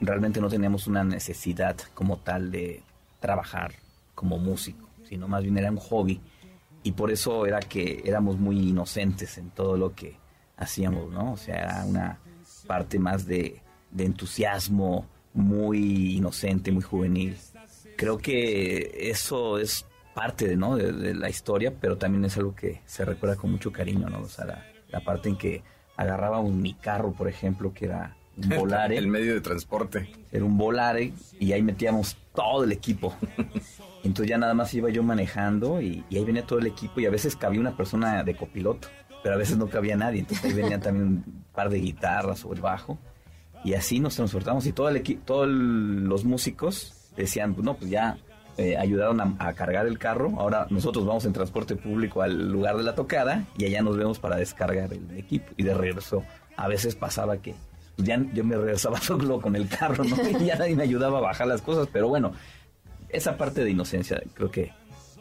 Realmente 0.00 0.40
no 0.40 0.48
teníamos 0.48 0.86
una 0.86 1.04
necesidad 1.04 1.76
como 1.94 2.18
tal 2.18 2.50
de 2.50 2.82
trabajar 3.20 3.72
como 4.14 4.38
músico, 4.38 4.88
sino 5.08 5.28
más 5.28 5.42
bien 5.42 5.56
era 5.58 5.70
un 5.70 5.76
hobby. 5.76 6.20
Y 6.82 6.92
por 6.92 7.10
eso 7.10 7.46
era 7.46 7.60
que 7.60 8.02
éramos 8.04 8.38
muy 8.38 8.68
inocentes 8.68 9.38
en 9.38 9.50
todo 9.50 9.76
lo 9.76 9.94
que 9.94 10.16
hacíamos, 10.56 11.10
¿no? 11.10 11.32
O 11.32 11.36
sea, 11.36 11.56
era 11.56 11.84
una 11.84 12.18
parte 12.66 12.98
más 12.98 13.26
de, 13.26 13.60
de 13.90 14.04
entusiasmo, 14.04 15.06
muy 15.32 16.16
inocente, 16.16 16.70
muy 16.72 16.82
juvenil. 16.82 17.36
Creo 17.96 18.18
que 18.18 19.10
eso 19.10 19.58
es 19.58 19.86
parte 20.14 20.46
de, 20.46 20.56
¿no? 20.56 20.76
de, 20.76 20.92
de 20.92 21.14
la 21.14 21.28
historia, 21.28 21.72
pero 21.80 21.96
también 21.96 22.24
es 22.24 22.36
algo 22.36 22.54
que 22.54 22.82
se 22.86 23.04
recuerda 23.04 23.36
con 23.36 23.50
mucho 23.50 23.72
cariño, 23.72 24.08
¿no? 24.08 24.20
O 24.20 24.28
sea, 24.28 24.44
la, 24.44 24.64
la 24.88 25.00
parte 25.00 25.28
en 25.28 25.36
que 25.36 25.62
agarrábamos 25.96 26.52
mi 26.52 26.74
carro, 26.74 27.12
por 27.12 27.28
ejemplo, 27.28 27.72
que 27.74 27.86
era 27.86 28.16
un 28.36 28.48
volare. 28.58 28.96
El 28.98 29.06
medio 29.08 29.34
de 29.34 29.40
transporte. 29.40 30.08
Era 30.32 30.44
un 30.44 30.56
volare 30.58 31.12
y 31.38 31.52
ahí 31.52 31.62
metíamos 31.62 32.16
todo 32.34 32.64
el 32.64 32.72
equipo. 32.72 33.14
Entonces 34.02 34.28
ya 34.28 34.38
nada 34.38 34.54
más 34.54 34.74
iba 34.74 34.90
yo 34.90 35.02
manejando 35.02 35.80
y, 35.80 36.04
y 36.10 36.16
ahí 36.18 36.24
venía 36.24 36.44
todo 36.46 36.58
el 36.58 36.66
equipo 36.66 37.00
y 37.00 37.06
a 37.06 37.10
veces 37.10 37.36
cabía 37.36 37.60
una 37.60 37.76
persona 37.76 38.22
de 38.24 38.36
copiloto, 38.36 38.88
pero 39.22 39.34
a 39.36 39.38
veces 39.38 39.56
no 39.56 39.68
cabía 39.68 39.96
nadie. 39.96 40.20
Entonces 40.20 40.44
ahí 40.44 40.52
venía 40.52 40.78
también 40.80 41.06
un 41.26 41.44
par 41.54 41.70
de 41.70 41.78
guitarras 41.78 42.44
o 42.44 42.52
el 42.52 42.60
bajo 42.60 42.98
Y 43.64 43.74
así 43.74 44.00
nos 44.00 44.16
transportamos 44.16 44.66
y 44.66 44.72
todo 44.72 44.88
el 44.90 45.02
equi- 45.02 45.20
todos 45.24 45.48
los 45.48 46.24
músicos 46.24 46.92
decían, 47.16 47.54
no, 47.62 47.74
pues 47.76 47.90
ya 47.90 48.18
eh, 48.56 48.76
ayudaron 48.76 49.20
a, 49.20 49.34
a 49.38 49.52
cargar 49.54 49.86
el 49.86 49.98
carro, 49.98 50.32
ahora 50.38 50.66
nosotros 50.70 51.04
vamos 51.06 51.24
en 51.24 51.32
transporte 51.32 51.76
público 51.76 52.22
al 52.22 52.50
lugar 52.50 52.76
de 52.76 52.82
la 52.82 52.94
tocada 52.94 53.44
y 53.56 53.64
allá 53.64 53.82
nos 53.82 53.96
vemos 53.96 54.18
para 54.18 54.36
descargar 54.36 54.92
el 54.92 55.16
equipo 55.16 55.52
y 55.56 55.62
de 55.62 55.74
regreso 55.74 56.22
a 56.56 56.68
veces 56.68 56.94
pasaba 56.94 57.38
que 57.38 57.54
pues, 57.96 58.08
ya 58.08 58.20
yo 58.32 58.44
me 58.44 58.56
regresaba 58.56 59.00
solo 59.00 59.40
con 59.40 59.56
el 59.56 59.68
carro, 59.68 60.04
¿no? 60.04 60.16
Y 60.40 60.46
ya 60.46 60.56
nadie 60.56 60.76
me 60.76 60.82
ayudaba 60.82 61.18
a 61.18 61.22
bajar 61.22 61.46
las 61.46 61.62
cosas, 61.62 61.88
pero 61.92 62.08
bueno, 62.08 62.32
esa 63.08 63.36
parte 63.36 63.64
de 63.64 63.70
inocencia 63.70 64.22
creo 64.34 64.50
que 64.50 64.72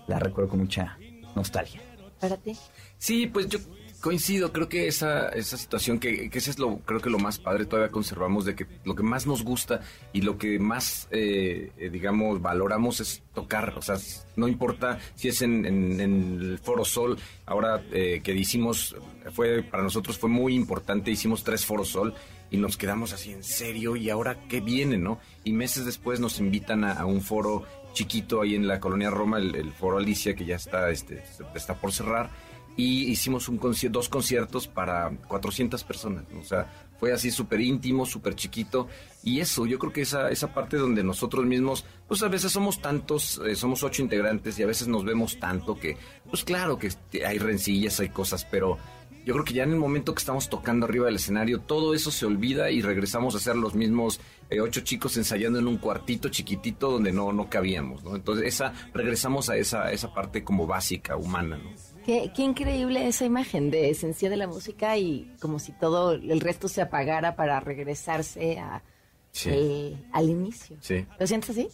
la 0.07 0.19
recuerdo 0.19 0.51
con 0.51 0.59
mucha 0.59 0.97
nostalgia. 1.35 1.81
Para 2.19 2.37
ti. 2.37 2.57
Sí, 2.97 3.27
pues 3.27 3.47
yo 3.49 3.59
coincido, 4.03 4.51
creo 4.51 4.67
que 4.67 4.86
esa, 4.88 5.29
esa 5.29 5.55
situación, 5.57 5.98
que, 5.98 6.29
que 6.29 6.38
ese 6.38 6.51
es 6.51 6.60
lo, 6.60 6.79
creo 6.79 7.00
que 7.00 7.10
lo 7.10 7.19
más 7.19 7.39
padre, 7.39 7.65
todavía 7.65 7.89
conservamos 7.89 8.43
de 8.43 8.53
que 8.53 8.67
lo 8.83 8.95
que 8.95 9.01
más 9.03 9.25
nos 9.25 9.43
gusta 9.45 9.79
y 10.12 10.22
lo 10.22 10.38
que 10.38 10.60
más, 10.60 11.07
eh, 11.10 11.72
eh, 11.77 11.89
digamos, 11.89 12.41
valoramos 12.41 13.00
es 13.00 13.24
tocar, 13.33 13.74
o 13.77 13.81
sea, 13.81 13.95
no 14.36 14.50
importa 14.50 15.00
si 15.15 15.29
es 15.29 15.41
en, 15.41 15.65
en- 15.65 16.01
el 16.01 16.60
Foro 16.62 16.83
Sol, 16.83 17.17
ahora 17.45 17.81
eh, 17.93 18.19
que 18.22 18.33
hicimos, 18.33 18.93
fue, 19.31 19.63
para 19.63 19.81
nosotros 19.83 20.17
fue 20.17 20.29
muy 20.29 20.53
importante, 20.53 21.10
hicimos 21.10 21.45
tres 21.45 21.65
Foro 21.65 21.86
Sol 21.86 22.13
y 22.51 22.57
nos 22.57 22.75
quedamos 22.75 23.13
así 23.13 23.31
en 23.31 23.43
serio 23.43 23.95
y 23.95 24.10
ahora 24.10 24.38
qué 24.50 24.60
viene, 24.60 24.98
¿no? 24.98 25.19
Y 25.45 25.53
meses 25.53 25.86
después 25.86 26.19
nos 26.19 26.39
invitan 26.39 26.83
a, 26.83 26.91
a 26.91 27.05
un 27.05 27.22
foro 27.22 27.63
chiquito 27.93 28.41
ahí 28.41 28.53
en 28.55 28.67
la 28.67 28.79
colonia 28.81 29.10
Roma, 29.10 29.38
el, 29.38 29.55
el 29.55 29.72
foro 29.72 29.98
Alicia, 29.98 30.36
que 30.36 30.43
ya 30.45 30.57
está, 30.57 30.89
este, 30.91 31.24
está 31.55 31.75
por 31.75 31.93
cerrar 31.93 32.29
y 32.75 33.05
hicimos 33.11 33.47
un 33.49 33.59
conci- 33.59 33.89
dos 33.89 34.09
conciertos 34.09 34.67
para 34.67 35.09
400 35.27 35.83
personas. 35.83 36.23
O 36.39 36.43
sea, 36.43 36.87
fue 36.99 37.11
así 37.13 37.31
súper 37.31 37.61
íntimo, 37.61 38.05
súper 38.05 38.35
chiquito. 38.35 38.87
Y 39.23 39.39
eso, 39.41 39.65
yo 39.65 39.77
creo 39.79 39.93
que 39.93 40.01
esa, 40.01 40.29
esa 40.29 40.53
parte 40.53 40.77
donde 40.77 41.03
nosotros 41.03 41.45
mismos, 41.45 41.85
pues 42.07 42.23
a 42.23 42.27
veces 42.29 42.51
somos 42.51 42.81
tantos, 42.81 43.41
eh, 43.45 43.55
somos 43.55 43.83
ocho 43.83 44.01
integrantes 44.01 44.57
y 44.59 44.63
a 44.63 44.67
veces 44.67 44.87
nos 44.87 45.03
vemos 45.05 45.39
tanto 45.39 45.77
que, 45.79 45.97
pues 46.29 46.43
claro 46.43 46.77
que 46.77 46.87
este, 46.87 47.25
hay 47.25 47.37
rencillas, 47.39 47.99
hay 47.99 48.09
cosas, 48.09 48.45
pero 48.45 48.77
yo 49.25 49.33
creo 49.33 49.45
que 49.45 49.53
ya 49.53 49.63
en 49.63 49.71
el 49.71 49.79
momento 49.79 50.13
que 50.13 50.19
estamos 50.19 50.49
tocando 50.49 50.85
arriba 50.85 51.05
del 51.05 51.15
escenario, 51.15 51.61
todo 51.61 51.93
eso 51.93 52.11
se 52.11 52.25
olvida 52.25 52.71
y 52.71 52.81
regresamos 52.81 53.35
a 53.35 53.39
ser 53.39 53.55
los 53.55 53.73
mismos 53.75 54.19
eh, 54.49 54.59
ocho 54.59 54.81
chicos 54.81 55.15
ensayando 55.15 55.59
en 55.59 55.67
un 55.67 55.77
cuartito 55.77 56.27
chiquitito 56.29 56.91
donde 56.91 57.13
no, 57.13 57.31
no 57.31 57.49
cabíamos, 57.49 58.03
¿no? 58.03 58.15
Entonces, 58.17 58.45
esa, 58.47 58.73
regresamos 58.93 59.49
a 59.49 59.55
esa, 59.55 59.91
esa 59.93 60.13
parte 60.13 60.43
como 60.43 60.67
básica, 60.67 61.15
humana, 61.15 61.57
¿no? 61.57 61.69
Qué, 62.05 62.31
qué 62.36 62.41
increíble 62.43 63.07
esa 63.07 63.24
imagen 63.25 63.72
de 63.72 63.89
esencia 63.89 64.29
de 64.29 64.36
la 64.38 64.48
música 64.48 64.98
y 64.98 65.33
como 65.39 65.57
si 65.60 65.72
todo 65.72 66.12
el 66.13 66.41
resto 66.41 66.67
se 66.67 66.81
apagara 66.81 67.36
para 67.36 67.60
regresarse 67.62 68.60
a, 68.60 68.83
Sí. 69.31 69.50
el- 69.50 70.05
al 70.12 70.29
inicio. 70.29 70.75
Sí. 70.81 71.05
¿Lo 71.19 71.25
sientes 71.25 71.51
así? 71.51 71.67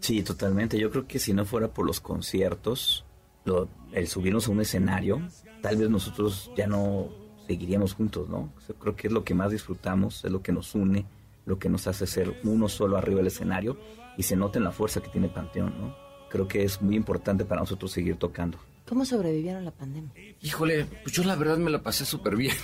Sí, 0.00 0.22
totalmente. 0.22 0.78
Yo 0.78 0.90
creo 0.90 1.06
que 1.06 1.18
si 1.18 1.32
no 1.32 1.44
fuera 1.44 1.68
por 1.68 1.86
los 1.86 2.00
conciertos, 2.00 3.04
lo- 3.44 3.68
el 3.92 4.08
subirnos 4.08 4.48
a 4.48 4.50
un 4.50 4.60
escenario, 4.60 5.22
tal 5.62 5.76
vez 5.76 5.88
nosotros 5.88 6.50
ya 6.56 6.66
no 6.66 7.08
seguiríamos 7.46 7.94
juntos, 7.94 8.28
¿no? 8.28 8.52
O 8.56 8.60
sea, 8.60 8.74
creo 8.78 8.96
que 8.96 9.06
es 9.06 9.12
lo 9.12 9.22
que 9.24 9.34
más 9.34 9.50
disfrutamos, 9.52 10.24
es 10.24 10.30
lo 10.32 10.42
que 10.42 10.52
nos 10.52 10.74
une, 10.74 11.06
lo 11.46 11.58
que 11.60 11.68
nos 11.68 11.86
hace 11.86 12.06
ser 12.08 12.34
uno 12.42 12.68
solo 12.68 12.96
arriba 12.98 13.18
del 13.18 13.28
escenario 13.28 13.78
y 14.18 14.24
se 14.24 14.34
nota 14.36 14.58
en 14.58 14.64
la 14.64 14.72
fuerza 14.72 15.00
que 15.00 15.08
tiene 15.10 15.28
Panteón, 15.28 15.74
¿no? 15.80 15.96
Creo 16.28 16.48
que 16.48 16.64
es 16.64 16.82
muy 16.82 16.96
importante 16.96 17.44
para 17.44 17.60
nosotros 17.60 17.92
seguir 17.92 18.16
tocando. 18.16 18.58
¿Cómo 18.88 19.04
sobrevivieron 19.04 19.64
la 19.64 19.72
pandemia? 19.72 20.12
Híjole, 20.42 20.86
pues 21.02 21.12
yo 21.14 21.24
la 21.24 21.34
verdad 21.34 21.58
me 21.58 21.70
la 21.70 21.82
pasé 21.82 22.04
súper 22.04 22.36
bien. 22.36 22.54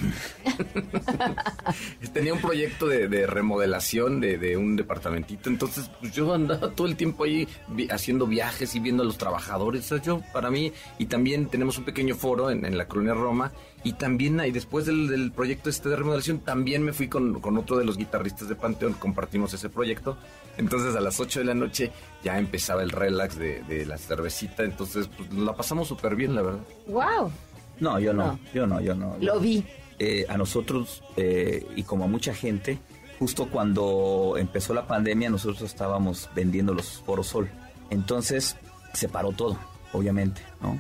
Tenía 2.13 2.33
un 2.35 2.41
proyecto 2.41 2.87
de, 2.87 3.09
de 3.09 3.27
remodelación 3.27 4.21
de, 4.21 4.39
de 4.39 4.57
un 4.57 4.77
departamentito, 4.77 5.49
entonces 5.49 5.91
pues 6.01 6.13
yo 6.13 6.33
andaba 6.33 6.71
todo 6.71 6.87
el 6.87 6.97
tiempo 6.97 7.25
ahí 7.25 7.49
vi- 7.69 7.89
haciendo 7.91 8.27
viajes 8.27 8.75
y 8.75 8.81
viendo 8.81 9.03
a 9.03 9.07
los 9.07 9.19
trabajadores. 9.19 9.85
O 9.91 9.97
sea, 9.97 10.03
yo, 10.05 10.21
para 10.33 10.51
mí, 10.51 10.73
y 10.99 11.07
también 11.07 11.47
tenemos 11.47 11.79
un 11.79 11.85
pequeño 11.85 12.15
foro 12.15 12.51
en, 12.51 12.65
en 12.65 12.77
la 12.79 12.87
colonia 12.87 13.15
Roma, 13.15 13.51
y 13.85 13.95
también 13.95 14.39
ahí 14.39 14.53
después 14.53 14.87
del, 14.87 15.09
del 15.09 15.33
proyecto 15.33 15.71
este 15.71 15.89
de 15.89 15.97
remodelación, 15.97 16.39
también 16.41 16.83
me 16.85 16.93
fui 16.93 17.09
con, 17.09 17.41
con 17.41 17.57
otro 17.59 17.79
de 17.79 17.85
los 17.85 17.97
guitarristas 17.97 18.49
de 18.49 18.55
Panteón, 18.55 18.93
compartimos 18.95 19.55
ese 19.55 19.69
proyecto. 19.71 20.17
Entonces 20.63 20.95
a 20.95 21.01
las 21.01 21.19
8 21.19 21.41
de 21.41 21.45
la 21.47 21.55
noche 21.55 21.91
ya 22.23 22.39
empezaba 22.39 22.83
el 22.85 22.91
relax 22.91 23.37
de, 23.37 23.63
de 23.65 23.85
la 23.85 23.99
cervecita, 23.99 24.63
entonces 24.63 25.09
pues, 25.17 25.33
la 25.35 25.55
pasamos 25.55 25.89
súper 25.89 26.15
bien, 26.15 26.37
la 26.37 26.43
verdad. 26.43 26.61
¡Wow! 26.87 27.33
No, 27.81 27.99
yo 27.99 28.13
no, 28.13 28.27
No. 28.27 28.39
yo 28.55 28.65
no, 28.67 28.81
yo 28.81 28.95
no. 28.95 29.17
Lo 29.21 29.41
vi. 29.41 29.65
Eh, 29.99 30.25
a 30.29 30.37
nosotros 30.37 31.03
eh, 31.17 31.67
y 31.77 31.83
como 31.83 32.05
a 32.05 32.07
mucha 32.07 32.33
gente, 32.33 32.79
justo 33.19 33.49
cuando 33.51 34.35
empezó 34.39 34.73
la 34.73 34.87
pandemia 34.87 35.31
nosotros 35.31 35.63
estábamos 35.63 36.31
vendiendo 36.35 36.75
los 36.75 37.03
foros 37.05 37.27
sol. 37.27 37.49
Entonces 37.91 38.57
se 38.95 39.09
paró 39.09 39.33
todo, 39.33 39.59
obviamente, 39.93 40.43
¿no? 40.61 40.79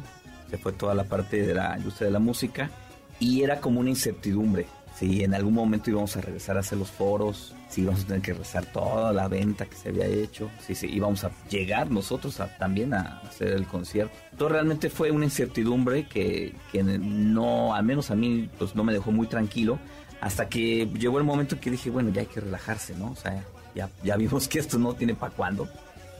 Se 0.48 0.58
fue 0.58 0.72
toda 0.72 0.94
la 0.94 1.04
parte 1.04 1.42
de 1.44 1.54
la 1.54 1.76
industria 1.76 2.06
de 2.06 2.12
la 2.12 2.18
música 2.20 2.70
y 3.18 3.42
era 3.42 3.60
como 3.60 3.80
una 3.80 3.90
incertidumbre. 3.90 4.66
Si 4.98 5.24
en 5.24 5.34
algún 5.34 5.54
momento 5.54 5.90
íbamos 5.90 6.16
a 6.16 6.20
regresar 6.20 6.56
a 6.56 6.60
hacer 6.60 6.78
los 6.78 6.90
foros, 6.90 7.54
si 7.68 7.80
íbamos 7.82 8.02
a 8.04 8.06
tener 8.06 8.22
que 8.22 8.32
regresar 8.32 8.66
toda 8.66 9.12
la 9.12 9.26
venta 9.26 9.66
que 9.66 9.74
se 9.76 9.88
había 9.88 10.06
hecho, 10.06 10.50
si 10.64 10.74
sí, 10.74 10.86
íbamos 10.92 11.24
a 11.24 11.30
llegar 11.48 11.90
nosotros 11.90 12.38
a- 12.40 12.56
también 12.58 12.92
a 12.94 13.20
hacer 13.26 13.48
el 13.48 13.66
concierto. 13.66 14.14
Todo 14.36 14.50
realmente 14.50 14.90
fue 14.90 15.10
una 15.10 15.24
incertidumbre 15.24 16.06
que, 16.06 16.54
que 16.70 16.82
no, 16.82 17.74
al 17.74 17.84
menos 17.84 18.10
a 18.10 18.14
mí, 18.14 18.48
pues 18.58 18.74
no 18.76 18.84
me 18.84 18.92
dejó 18.92 19.10
muy 19.12 19.26
tranquilo, 19.26 19.78
hasta 20.20 20.48
que 20.48 20.86
llegó 20.98 21.18
el 21.18 21.24
momento 21.24 21.58
que 21.58 21.70
dije, 21.70 21.90
bueno, 21.90 22.10
ya 22.10 22.20
hay 22.20 22.26
que 22.28 22.40
relajarse, 22.40 22.94
¿no? 22.94 23.12
O 23.12 23.16
sea, 23.16 23.42
ya, 23.74 23.88
ya 24.04 24.16
vimos 24.16 24.46
que 24.46 24.58
esto 24.60 24.78
no 24.78 24.94
tiene 24.94 25.14
para 25.14 25.32
cuándo. 25.34 25.68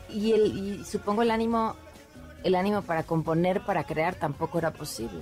Y, 0.09 0.33
el, 0.33 0.81
y 0.81 0.85
supongo 0.85 1.23
el 1.23 1.31
ánimo, 1.31 1.77
el 2.43 2.55
ánimo 2.55 2.83
para 2.83 3.03
componer, 3.05 3.61
para 3.65 3.85
crear, 3.85 4.15
tampoco 4.17 4.59
era 4.59 4.73
posible. 4.73 5.21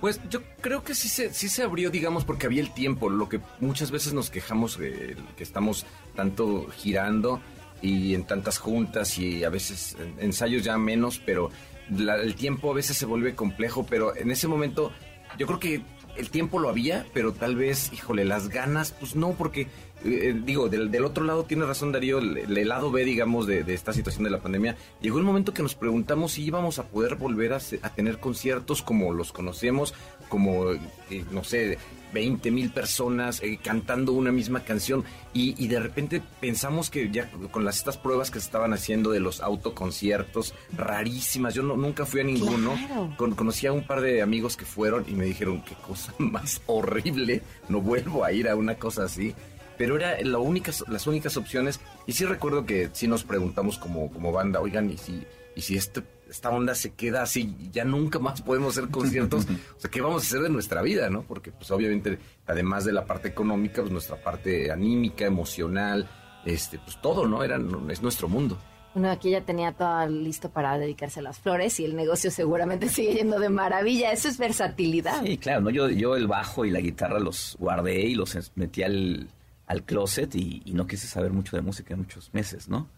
Pues 0.00 0.18
yo 0.30 0.40
creo 0.62 0.82
que 0.82 0.94
sí 0.94 1.08
se, 1.08 1.32
sí 1.34 1.48
se 1.50 1.62
abrió, 1.62 1.90
digamos, 1.90 2.24
porque 2.24 2.46
había 2.46 2.62
el 2.62 2.72
tiempo, 2.72 3.10
lo 3.10 3.28
que 3.28 3.40
muchas 3.60 3.90
veces 3.90 4.14
nos 4.14 4.30
quejamos, 4.30 4.76
que 4.78 5.14
estamos 5.38 5.84
tanto 6.16 6.66
girando 6.74 7.40
y 7.82 8.14
en 8.14 8.24
tantas 8.24 8.58
juntas 8.58 9.18
y 9.18 9.44
a 9.44 9.50
veces 9.50 9.96
en- 10.00 10.14
ensayos 10.24 10.64
ya 10.64 10.78
menos, 10.78 11.20
pero 11.24 11.50
la- 11.90 12.16
el 12.16 12.34
tiempo 12.34 12.70
a 12.70 12.74
veces 12.74 12.96
se 12.96 13.04
vuelve 13.04 13.34
complejo, 13.34 13.84
pero 13.84 14.16
en 14.16 14.30
ese 14.30 14.48
momento 14.48 14.90
yo 15.38 15.46
creo 15.46 15.60
que 15.60 15.82
el 16.16 16.30
tiempo 16.30 16.58
lo 16.58 16.68
había, 16.68 17.06
pero 17.12 17.32
tal 17.32 17.56
vez, 17.56 17.92
híjole, 17.92 18.24
las 18.24 18.48
ganas, 18.48 18.92
pues 18.92 19.16
no, 19.16 19.32
porque 19.32 19.68
eh, 20.04 20.34
digo, 20.44 20.68
del, 20.68 20.90
del 20.90 21.04
otro 21.04 21.24
lado 21.24 21.44
tiene 21.44 21.66
razón 21.66 21.92
Darío, 21.92 22.18
el, 22.18 22.68
lado 22.68 22.90
B, 22.90 23.04
digamos, 23.04 23.46
de, 23.46 23.60
esta 23.68 23.92
situación 23.92 24.24
de 24.24 24.30
la 24.30 24.40
pandemia, 24.40 24.76
llegó 25.00 25.18
el 25.18 25.24
momento 25.24 25.52
que 25.52 25.62
nos 25.62 25.74
preguntamos 25.74 26.32
si 26.32 26.44
íbamos 26.44 26.78
a 26.78 26.84
poder 26.84 27.16
volver 27.16 27.52
a 27.52 27.60
tener 27.94 28.18
conciertos 28.18 28.82
como 28.82 29.12
los 29.12 29.32
conocemos, 29.32 29.94
como, 30.28 30.72
eh, 30.72 31.24
no 31.30 31.44
sé, 31.44 31.78
20 32.12 32.50
mil 32.50 32.70
personas 32.70 33.40
eh, 33.42 33.58
cantando 33.62 34.12
una 34.12 34.32
misma 34.32 34.64
canción 34.64 35.04
y, 35.32 35.54
y 35.62 35.68
de 35.68 35.80
repente 35.80 36.22
pensamos 36.40 36.90
que 36.90 37.10
ya 37.10 37.30
con 37.50 37.64
las 37.64 37.78
estas 37.78 37.96
pruebas 37.96 38.30
que 38.30 38.40
se 38.40 38.46
estaban 38.46 38.72
haciendo 38.72 39.10
de 39.10 39.20
los 39.20 39.40
autoconciertos 39.40 40.54
rarísimas, 40.76 41.54
yo 41.54 41.62
no, 41.62 41.76
nunca 41.76 42.04
fui 42.06 42.20
a 42.20 42.24
ninguno, 42.24 42.74
Claro. 42.86 43.14
con- 43.16 43.34
conocí 43.34 43.66
a 43.66 43.72
un 43.72 43.86
par 43.86 44.00
de 44.00 44.22
amigos 44.22 44.56
que 44.56 44.64
fueron 44.64 45.04
y 45.08 45.12
me 45.12 45.24
dijeron 45.24 45.62
qué 45.62 45.74
cosa 45.86 46.12
más 46.18 46.60
horrible, 46.66 47.42
no 47.68 47.80
vuelvo 47.80 48.24
a 48.24 48.32
ir 48.32 48.48
a 48.48 48.56
una 48.56 48.74
cosa 48.76 49.04
así. 49.04 49.34
Pero 49.78 49.96
era 49.96 50.20
la 50.20 50.36
única, 50.36 50.72
las 50.88 51.06
únicas 51.06 51.38
opciones. 51.38 51.80
Y 52.06 52.12
sí 52.12 52.26
recuerdo 52.26 52.66
que 52.66 52.90
sí 52.92 53.08
nos 53.08 53.24
preguntamos 53.24 53.78
como, 53.78 54.10
como 54.12 54.30
banda, 54.30 54.60
oigan, 54.60 54.90
¿y 54.90 54.98
si, 54.98 55.24
y 55.56 55.62
si 55.62 55.76
este, 55.76 56.02
esta 56.30 56.50
onda 56.50 56.74
se 56.74 56.94
queda 56.94 57.22
así, 57.22 57.56
ya 57.72 57.84
nunca 57.84 58.18
más 58.18 58.40
podemos 58.42 58.76
hacer 58.76 58.90
conciertos? 58.90 59.44
o 59.76 59.80
sea, 59.80 59.90
¿qué 59.90 60.00
vamos 60.00 60.22
a 60.22 60.26
hacer 60.26 60.40
de 60.40 60.48
nuestra 60.48 60.80
vida, 60.82 61.10
no? 61.10 61.22
Porque 61.22 61.50
pues 61.50 61.70
obviamente, 61.70 62.18
además 62.46 62.84
de 62.84 62.92
la 62.92 63.04
parte 63.04 63.28
económica, 63.28 63.82
pues 63.82 63.92
nuestra 63.92 64.16
parte 64.16 64.70
anímica, 64.70 65.26
emocional, 65.26 66.08
este, 66.44 66.78
pues 66.78 67.00
todo, 67.00 67.26
¿no? 67.26 67.42
Era, 67.42 67.58
es 67.88 68.02
nuestro 68.02 68.28
mundo. 68.28 68.58
Uno 68.94 69.08
aquí 69.08 69.30
ya 69.30 69.40
tenía 69.42 69.72
todo 69.72 70.08
listo 70.08 70.50
para 70.50 70.76
dedicarse 70.76 71.20
a 71.20 71.22
las 71.22 71.38
flores 71.38 71.78
y 71.78 71.84
el 71.84 71.94
negocio 71.94 72.30
seguramente 72.30 72.88
sigue 72.90 73.14
yendo 73.14 73.38
de 73.38 73.48
maravilla. 73.48 74.12
Eso 74.12 74.28
es 74.28 74.38
versatilidad. 74.38 75.22
Sí, 75.24 75.38
claro, 75.38 75.60
¿no? 75.60 75.70
Yo, 75.70 75.88
yo 75.90 76.16
el 76.16 76.26
bajo 76.26 76.64
y 76.64 76.70
la 76.70 76.80
guitarra 76.80 77.18
los 77.18 77.56
guardé 77.58 78.00
y 78.00 78.14
los 78.14 78.36
metí 78.54 78.82
al, 78.82 79.28
al 79.66 79.84
closet 79.84 80.34
y, 80.34 80.62
y 80.64 80.72
no 80.72 80.86
quise 80.86 81.06
saber 81.06 81.32
mucho 81.32 81.56
de 81.56 81.62
música 81.62 81.94
en 81.94 82.00
muchos 82.00 82.32
meses, 82.34 82.68
¿no? 82.68 82.88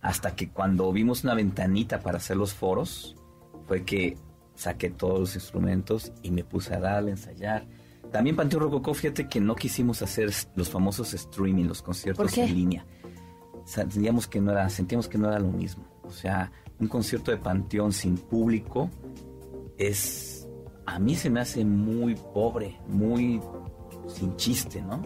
Hasta 0.00 0.36
que 0.36 0.50
cuando 0.50 0.92
vimos 0.92 1.24
una 1.24 1.34
ventanita 1.34 2.00
para 2.00 2.18
hacer 2.18 2.36
los 2.36 2.54
foros, 2.54 3.16
fue 3.66 3.84
que 3.84 4.16
saqué 4.54 4.90
todos 4.90 5.20
los 5.20 5.34
instrumentos 5.34 6.12
y 6.22 6.30
me 6.30 6.44
puse 6.44 6.74
a 6.74 6.80
darle, 6.80 7.10
a 7.10 7.14
ensayar. 7.14 7.66
También 8.10 8.36
Panteón 8.36 8.62
Rococó, 8.62 8.94
fíjate 8.94 9.28
que 9.28 9.40
no 9.40 9.54
quisimos 9.54 10.02
hacer 10.02 10.32
los 10.56 10.70
famosos 10.70 11.12
streaming, 11.14 11.64
los 11.64 11.82
conciertos 11.82 12.36
en 12.38 12.54
línea. 12.54 12.86
Sentíamos 13.64 14.26
que 14.26 14.40
no 14.40 14.52
era, 14.52 14.68
sentíamos 14.70 15.08
que 15.08 15.18
no 15.18 15.28
era 15.28 15.38
lo 15.38 15.48
mismo. 15.48 15.84
O 16.02 16.10
sea, 16.10 16.50
un 16.80 16.88
concierto 16.88 17.30
de 17.30 17.36
Panteón 17.36 17.92
sin 17.92 18.16
público 18.16 18.90
es 19.76 20.48
a 20.86 20.98
mí 20.98 21.14
se 21.14 21.28
me 21.28 21.40
hace 21.40 21.64
muy 21.64 22.14
pobre, 22.14 22.80
muy 22.88 23.42
sin 24.06 24.34
chiste, 24.36 24.80
¿no? 24.80 25.02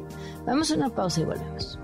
Vamos 0.47 0.71
a 0.71 0.77
una 0.77 0.89
pausa 0.89 1.21
y 1.21 1.25
volvemos. 1.25 1.79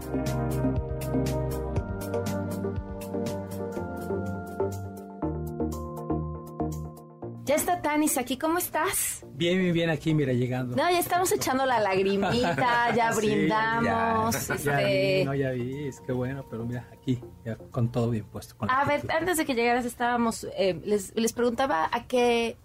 Ya 7.48 7.54
está 7.54 7.80
Tanis 7.80 8.18
aquí, 8.18 8.36
¿cómo 8.36 8.58
estás? 8.58 9.24
Bien, 9.32 9.58
bien, 9.58 9.72
bien, 9.72 9.88
aquí, 9.88 10.12
mira, 10.12 10.34
llegando. 10.34 10.76
No, 10.76 10.90
ya 10.90 10.98
estamos 10.98 11.32
echando 11.32 11.64
la 11.64 11.80
lagrimita, 11.80 12.94
ya 12.94 13.10
Sí, 13.14 13.20
brindamos. 13.20 14.48
Ya 14.48 14.54
este... 14.54 15.18
vi, 15.20 15.24
no, 15.24 15.34
ya 15.34 15.50
vi, 15.52 15.86
es 15.86 15.98
que 16.02 16.12
bueno, 16.12 16.44
pero 16.50 16.66
mira, 16.66 16.86
aquí, 16.92 17.18
ya 17.46 17.56
con 17.56 17.90
todo 17.90 18.10
bien 18.10 18.26
puesto. 18.26 18.54
con 18.54 18.70
A 18.70 18.84
ver, 18.84 18.96
actitud. 18.96 19.14
antes 19.14 19.38
de 19.38 19.46
que 19.46 19.54
llegaras 19.54 19.86
estábamos, 19.86 20.46
eh, 20.58 20.78
les, 20.84 21.16
les 21.16 21.32
preguntaba 21.32 21.88
a 21.90 22.06
qué, 22.06 22.58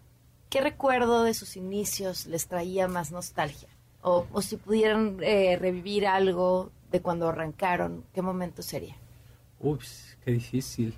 qué 0.50 0.60
recuerdo 0.60 1.24
de 1.24 1.34
sus 1.34 1.56
inicios 1.56 2.26
les 2.26 2.50
traía 2.50 2.90
más 2.90 3.14
nostalgia. 3.14 3.70
O, 4.02 4.28
o 4.34 4.42
si 4.42 4.58
pudieran 4.58 5.18
eh, 5.22 5.58
revivir 5.58 6.08
algo 6.08 6.72
de 6.92 7.02
cuando 7.02 7.30
arrancaron, 7.30 8.04
¿qué 8.14 8.22
momento 8.22 8.62
sería? 8.62 8.98
Ups, 9.62 10.18
qué 10.26 10.32
difícil. 10.32 10.94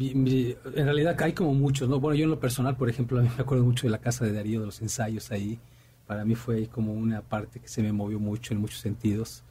En 0.00 0.84
realidad 0.84 1.20
hay 1.22 1.32
como 1.32 1.54
muchos, 1.54 1.88
¿no? 1.88 2.00
Bueno, 2.00 2.16
yo 2.16 2.24
en 2.24 2.30
lo 2.30 2.40
personal, 2.40 2.76
por 2.76 2.88
ejemplo, 2.88 3.18
a 3.18 3.22
mí 3.22 3.28
me 3.36 3.42
acuerdo 3.42 3.64
mucho 3.64 3.86
de 3.86 3.90
la 3.90 3.98
casa 3.98 4.24
de 4.24 4.32
Darío, 4.32 4.60
de 4.60 4.66
los 4.66 4.80
ensayos 4.82 5.30
ahí. 5.30 5.58
Para 6.06 6.24
mí 6.24 6.34
fue 6.34 6.66
como 6.66 6.92
una 6.92 7.22
parte 7.22 7.60
que 7.60 7.68
se 7.68 7.82
me 7.82 7.92
movió 7.92 8.18
mucho 8.18 8.52
en 8.54 8.60
muchos 8.60 8.80
sentidos. 8.80 9.42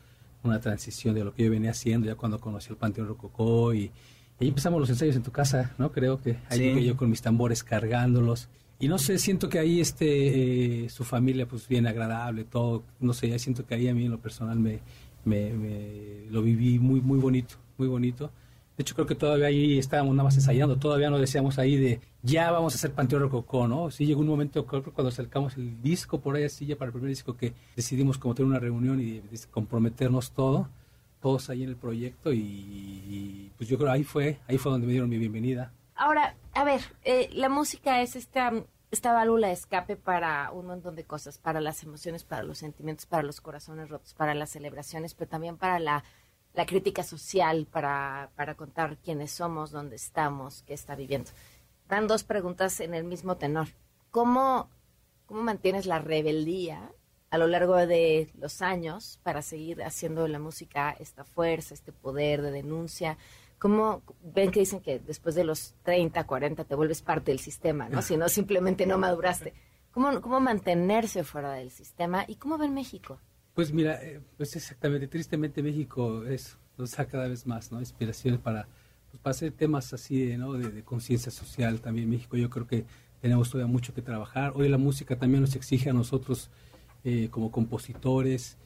Una 0.43 0.59
transición 0.59 1.15
de 1.15 1.23
lo 1.23 1.33
que 1.33 1.45
yo 1.45 1.51
venía 1.51 1.71
haciendo 1.71 2.07
ya 2.07 2.15
cuando 2.15 2.39
conocí 2.39 2.69
el 2.69 2.75
Panteón 2.77 3.07
Rococó 3.07 3.73
y, 3.73 3.83
y 3.83 3.91
ahí 4.41 4.47
empezamos 4.49 4.79
los 4.79 4.89
ensayos 4.89 5.15
en 5.15 5.23
tu 5.23 5.31
casa, 5.31 5.73
¿no? 5.77 5.91
Creo 5.91 6.21
que 6.21 6.37
ahí 6.49 6.73
Sí. 6.75 6.83
yo 6.85 6.97
con 6.97 7.09
mis 7.09 7.21
tambores 7.21 7.63
cargándolos. 7.63 8.49
Y 8.79 8.89
no 8.89 8.97
sé, 8.97 9.17
siento 9.19 9.47
que 9.47 9.59
ahí 9.59 9.79
este, 9.79 10.83
eh, 10.85 10.89
su 10.89 11.05
familia 11.05 11.47
pues 11.47 11.67
bien 11.69 11.87
agradable, 11.87 12.43
todo, 12.43 12.83
no 12.99 13.13
sé, 13.13 13.29
ya 13.29 13.39
siento 13.39 13.65
que 13.65 13.75
ahí 13.75 13.87
a 13.87 13.93
mí 13.95 14.03
en 14.05 14.11
lo 14.11 14.19
personal 14.19 14.59
me, 14.59 14.79
me, 15.23 15.53
me- 15.53 16.25
lo 16.29 16.41
viví 16.41 16.79
muy, 16.79 16.99
muy 16.99 17.17
bonito, 17.19 17.55
muy 17.77 17.87
bonito. 17.87 18.29
De 18.77 18.81
hecho, 18.81 18.95
creo 18.95 19.05
que 19.05 19.15
todavía 19.15 19.47
ahí 19.47 19.77
estábamos 19.77 20.15
nada 20.15 20.23
más 20.25 20.35
ensayando, 20.35 20.77
todavía 20.77 21.11
no 21.11 21.19
decíamos 21.19 21.59
ahí 21.59 21.77
de 21.77 22.01
ya 22.23 22.49
vamos 22.51 22.73
a 22.73 22.77
hacer 22.77 22.91
Panteón 22.91 23.21
Rococó, 23.21 23.67
¿no? 23.67 23.91
Sí 23.91 24.05
llegó 24.05 24.21
un 24.21 24.27
momento, 24.27 24.65
cuando 24.65 25.09
acercamos 25.09 25.57
el 25.57 25.79
disco 25.81 26.19
por 26.19 26.35
ahí 26.35 26.45
así, 26.45 26.65
ya 26.65 26.75
para 26.75 26.87
el 26.87 26.93
primer 26.93 27.09
disco, 27.09 27.37
que 27.37 27.53
decidimos 27.75 28.17
como 28.17 28.33
tener 28.33 28.49
una 28.49 28.59
reunión 28.59 28.99
y, 28.99 29.21
comprometernos 29.51 30.31
todo, 30.31 30.69
todos 31.21 31.51
ahí 31.51 31.63
en 31.63 31.69
el 31.69 31.75
proyecto 31.75 32.33
y, 32.33 32.39
y, 32.39 33.51
pues 33.57 33.69
yo 33.69 33.77
creo 33.77 33.91
ahí 33.91 34.03
fue, 34.03 34.39
ahí 34.47 34.57
fue 34.57 34.71
donde 34.71 34.87
me 34.87 34.93
dieron 34.93 35.09
mi 35.09 35.19
bienvenida. 35.19 35.71
Ahora, 35.95 36.35
a 36.53 36.63
ver, 36.63 36.81
eh, 37.03 37.29
la 37.33 37.49
música 37.49 38.01
es 38.01 38.15
esta, 38.15 38.51
esta 38.89 39.13
válvula 39.13 39.47
de 39.47 39.53
escape 39.53 39.97
para 39.97 40.51
un 40.51 40.65
montón 40.65 40.95
de 40.95 41.03
cosas, 41.03 41.37
para 41.37 41.61
las 41.61 41.83
emociones, 41.83 42.23
para 42.23 42.41
los 42.41 42.57
sentimientos, 42.57 43.05
para 43.05 43.21
los 43.21 43.39
corazones 43.39 43.89
rotos, 43.89 44.15
para 44.15 44.33
las 44.33 44.49
celebraciones, 44.49 45.13
pero 45.13 45.29
también 45.29 45.57
para 45.57 45.79
la, 45.79 46.03
la 46.53 46.65
crítica 46.65 47.03
social, 47.03 47.67
para, 47.69 48.31
para 48.35 48.55
contar 48.55 48.97
quiénes 48.97 49.31
somos, 49.31 49.71
dónde 49.71 49.95
estamos, 49.95 50.63
qué 50.63 50.73
está 50.73 50.95
viviendo. 50.95 51.31
Dan 51.89 52.07
dos 52.07 52.23
preguntas 52.23 52.79
en 52.79 52.93
el 52.93 53.03
mismo 53.03 53.37
tenor. 53.37 53.67
¿Cómo, 54.11 54.69
cómo 55.25 55.41
mantienes 55.41 55.85
la 55.85 55.99
rebeldía 55.99 56.91
a 57.31 57.37
lo 57.39 57.47
largo 57.47 57.75
de 57.75 58.29
los 58.37 58.61
años 58.61 59.19
para 59.23 59.41
seguir 59.41 59.81
haciendo 59.83 60.27
la 60.27 60.37
música 60.37 60.95
esta 60.99 61.23
fuerza, 61.23 61.73
este 61.73 61.91
poder 61.91 62.43
de 62.43 62.51
denuncia? 62.51 63.17
¿Cómo 63.57 64.03
ven 64.21 64.51
que 64.51 64.59
dicen 64.59 64.81
que 64.81 64.99
después 64.99 65.33
de 65.33 65.43
los 65.43 65.73
30, 65.83 66.23
40 66.25 66.65
te 66.65 66.75
vuelves 66.75 67.01
parte 67.01 67.31
del 67.31 67.39
sistema, 67.39 67.89
¿no? 67.89 68.01
Si 68.01 68.17
no, 68.17 68.29
simplemente 68.29 68.85
no 68.85 68.97
maduraste. 68.97 69.53
¿Cómo, 69.91 70.21
¿Cómo 70.21 70.39
mantenerse 70.39 71.23
fuera 71.23 71.53
del 71.53 71.71
sistema 71.71 72.25
y 72.27 72.35
cómo 72.35 72.57
ven 72.57 72.73
México? 72.73 73.19
Pues 73.53 73.71
mira, 73.71 74.01
eh, 74.03 74.19
pues 74.37 74.55
exactamente, 74.55 75.07
tristemente 75.07 75.61
México 75.61 76.25
es, 76.25 76.57
nos 76.77 76.91
da 76.91 77.05
cada 77.05 77.27
vez 77.27 77.45
más, 77.45 77.71
¿no? 77.71 77.79
Inspiraciones 77.79 78.39
para, 78.39 78.67
pues, 79.11 79.21
para 79.21 79.31
hacer 79.31 79.51
temas 79.51 79.93
así, 79.93 80.25
de, 80.25 80.37
¿no? 80.37 80.53
De, 80.53 80.69
de 80.69 80.83
conciencia 80.83 81.31
social 81.31 81.81
también. 81.81 82.09
México 82.09 82.35
yo 82.37 82.49
creo 82.49 82.67
que 82.67 82.85
tenemos 83.21 83.49
todavía 83.49 83.71
mucho 83.71 83.93
que 83.93 84.01
trabajar. 84.01 84.51
Hoy 84.55 84.67
la 84.67 84.77
música 84.77 85.15
también 85.17 85.41
nos 85.41 85.55
exige 85.55 85.89
a 85.89 85.93
nosotros 85.93 86.49
eh, 87.05 87.29
como 87.31 87.51
compositores, 87.51 88.57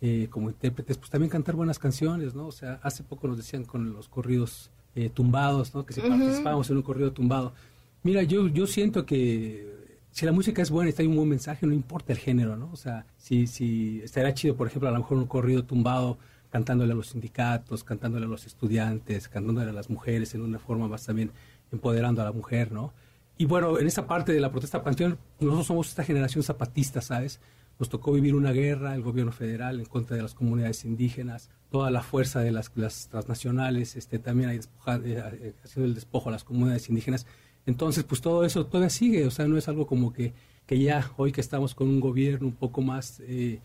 eh, 0.00 0.28
como 0.30 0.50
intérpretes, 0.50 0.98
pues 0.98 1.10
también 1.10 1.30
cantar 1.30 1.54
buenas 1.54 1.78
canciones, 1.78 2.34
¿no? 2.34 2.46
O 2.46 2.52
sea, 2.52 2.78
hace 2.82 3.02
poco 3.02 3.26
nos 3.28 3.38
decían 3.38 3.64
con 3.64 3.92
los 3.92 4.08
corridos 4.08 4.70
eh, 4.94 5.08
tumbados, 5.08 5.74
¿no? 5.74 5.84
Que 5.84 5.94
si 5.94 6.00
participábamos 6.02 6.70
en 6.70 6.76
un 6.76 6.82
corrido 6.82 7.12
tumbado. 7.12 7.54
Mira, 8.02 8.22
yo, 8.22 8.48
yo 8.48 8.66
siento 8.66 9.04
que 9.04 9.85
si 10.16 10.24
la 10.24 10.32
música 10.32 10.62
es 10.62 10.70
buena 10.70 10.88
y 10.88 10.90
está 10.90 11.02
ahí 11.02 11.08
un 11.08 11.16
buen 11.16 11.28
mensaje, 11.28 11.66
no 11.66 11.74
importa 11.74 12.10
el 12.14 12.18
género, 12.18 12.56
¿no? 12.56 12.70
O 12.72 12.76
sea, 12.76 13.04
si, 13.18 13.46
si 13.46 14.00
estaría 14.02 14.32
chido, 14.32 14.56
por 14.56 14.66
ejemplo, 14.66 14.88
a 14.88 14.92
lo 14.92 14.98
mejor 15.00 15.18
un 15.18 15.26
corrido 15.26 15.62
tumbado 15.64 16.16
cantándole 16.50 16.94
a 16.94 16.96
los 16.96 17.08
sindicatos, 17.08 17.84
cantándole 17.84 18.24
a 18.24 18.28
los 18.28 18.46
estudiantes, 18.46 19.28
cantándole 19.28 19.68
a 19.68 19.74
las 19.74 19.90
mujeres 19.90 20.34
en 20.34 20.40
una 20.40 20.58
forma 20.58 20.88
más 20.88 21.04
también 21.04 21.32
empoderando 21.70 22.22
a 22.22 22.24
la 22.24 22.32
mujer, 22.32 22.72
¿no? 22.72 22.94
Y 23.36 23.44
bueno, 23.44 23.78
en 23.78 23.86
esa 23.86 24.06
parte 24.06 24.32
de 24.32 24.40
la 24.40 24.50
protesta 24.50 24.82
panteón, 24.82 25.18
nosotros 25.38 25.66
somos 25.66 25.88
esta 25.90 26.02
generación 26.02 26.42
zapatista, 26.42 27.02
¿sabes? 27.02 27.38
Nos 27.78 27.90
tocó 27.90 28.12
vivir 28.12 28.34
una 28.34 28.52
guerra, 28.52 28.94
el 28.94 29.02
gobierno 29.02 29.32
federal 29.32 29.80
en 29.80 29.84
contra 29.84 30.16
de 30.16 30.22
las 30.22 30.32
comunidades 30.32 30.86
indígenas, 30.86 31.50
toda 31.70 31.90
la 31.90 32.02
fuerza 32.02 32.40
de 32.40 32.52
las, 32.52 32.70
transnacionales, 33.10 33.96
este, 33.96 34.18
también 34.18 34.48
hay 34.48 34.56
despoja- 34.60 35.02
eh, 35.04 35.52
el 35.76 35.94
despojo 35.94 36.30
a 36.30 36.32
las 36.32 36.44
comunidades 36.44 36.88
indígenas. 36.88 37.26
Entonces, 37.66 38.04
pues 38.04 38.20
todo 38.20 38.44
eso 38.44 38.66
todavía 38.66 38.90
sigue, 38.90 39.26
o 39.26 39.30
sea, 39.30 39.46
no 39.48 39.56
es 39.58 39.68
algo 39.68 39.86
como 39.86 40.12
que, 40.12 40.32
que 40.66 40.78
ya 40.78 41.10
hoy 41.16 41.32
que 41.32 41.40
estamos 41.40 41.74
con 41.74 41.88
un 41.88 42.00
gobierno 42.00 42.46
un 42.46 42.54
poco 42.54 42.80
más 42.82 43.20
eh, 43.26 43.60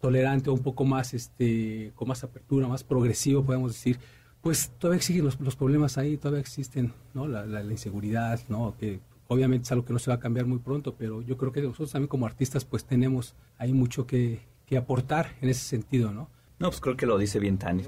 tolerante 0.00 0.50
o 0.50 0.54
un 0.54 0.62
poco 0.62 0.84
más, 0.84 1.14
este, 1.14 1.92
con 1.94 2.08
más 2.08 2.24
apertura, 2.24 2.68
más 2.68 2.84
progresivo, 2.84 3.44
podemos 3.44 3.72
decir, 3.72 3.98
pues 4.42 4.70
todavía 4.78 5.02
siguen 5.02 5.24
los, 5.24 5.40
los 5.40 5.56
problemas 5.56 5.96
ahí, 5.98 6.16
todavía 6.16 6.40
existen, 6.40 6.92
¿no? 7.14 7.26
La, 7.28 7.46
la- 7.46 7.62
la 7.62 7.72
inseguridad, 7.72 8.40
¿no? 8.48 8.74
Que 8.78 9.00
obviamente 9.28 9.64
es 9.64 9.72
algo 9.72 9.84
que 9.86 9.92
no 9.94 9.98
se 9.98 10.10
va 10.10 10.16
a 10.16 10.20
cambiar 10.20 10.46
muy 10.46 10.58
pronto, 10.58 10.94
pero 10.98 11.22
yo 11.22 11.36
creo 11.38 11.52
que 11.52 11.62
nosotros 11.62 11.92
también 11.92 12.08
como 12.08 12.26
artistas 12.26 12.64
pues 12.64 12.84
tenemos 12.84 13.34
ahí 13.56 13.72
mucho 13.72 14.06
que, 14.06 14.40
que 14.66 14.76
aportar 14.76 15.36
en 15.40 15.48
ese 15.48 15.64
sentido, 15.64 16.12
¿no? 16.12 16.28
No, 16.58 16.68
pues 16.70 16.80
creo 16.80 16.96
que 16.96 17.06
lo 17.06 17.18
dice 17.18 17.38
bien 17.40 17.58
Tani. 17.58 17.82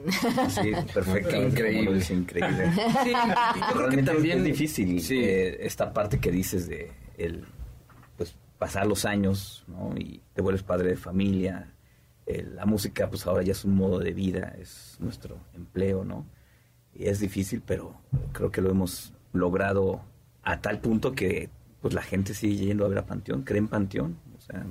Sí, 0.48 0.72
perfecto. 0.94 1.36
Increíble. 1.40 1.98
Es 1.98 2.10
increíble. 2.10 2.70
Sí, 3.04 3.10
y 3.10 3.60
yo 3.60 3.72
creo 3.74 3.88
que 3.90 4.02
también 4.02 4.38
es 4.38 4.44
difícil 4.44 5.00
Sí. 5.00 5.18
eh, 5.22 5.64
esta 5.66 5.92
parte 5.92 6.18
que 6.18 6.30
dices 6.32 6.68
de 6.68 6.90
el 7.16 7.44
pues 8.16 8.36
pasar 8.58 8.86
los 8.86 9.04
años 9.04 9.64
¿no? 9.68 9.94
y 9.96 10.20
te 10.34 10.42
vuelves 10.42 10.62
padre 10.62 10.90
de 10.90 10.96
familia 10.96 11.72
Eh, 12.26 12.42
la 12.42 12.66
música 12.66 13.08
pues 13.08 13.24
ahora 13.26 13.42
ya 13.44 13.52
es 13.52 13.64
un 13.64 13.76
modo 13.76 14.00
de 14.00 14.12
vida 14.12 14.52
es 14.60 14.96
nuestro 14.98 15.38
empleo 15.54 16.04
no 16.04 16.26
y 16.92 17.06
es 17.06 17.20
difícil 17.20 17.62
pero 17.64 17.94
creo 18.32 18.50
que 18.50 18.60
lo 18.60 18.70
hemos 18.70 19.12
logrado 19.32 20.00
a 20.42 20.60
tal 20.60 20.80
punto 20.80 21.12
que 21.12 21.50
pues 21.80 21.94
la 21.94 22.02
gente 22.02 22.34
sigue 22.34 22.64
yendo 22.66 22.84
a 22.84 22.88
ver 22.88 22.98
a 22.98 23.06
Panteón 23.06 23.42
cree 23.44 23.58
en 23.60 23.68
Panteón 23.68 24.18
o 24.36 24.40
sea 24.40 24.66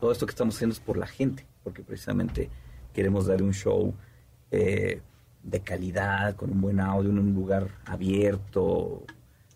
todo 0.00 0.12
esto 0.12 0.24
que 0.24 0.30
estamos 0.30 0.54
haciendo 0.54 0.72
es 0.72 0.80
por 0.80 0.96
la 0.96 1.06
gente 1.06 1.44
porque 1.62 1.82
precisamente 1.82 2.48
queremos 2.98 3.26
dar 3.26 3.44
un 3.44 3.54
show 3.54 3.94
eh, 4.50 5.00
de 5.44 5.60
calidad, 5.60 6.34
con 6.34 6.50
un 6.50 6.60
buen 6.60 6.80
audio, 6.80 7.10
en 7.10 7.20
un 7.20 7.32
lugar 7.32 7.68
abierto, 7.84 9.04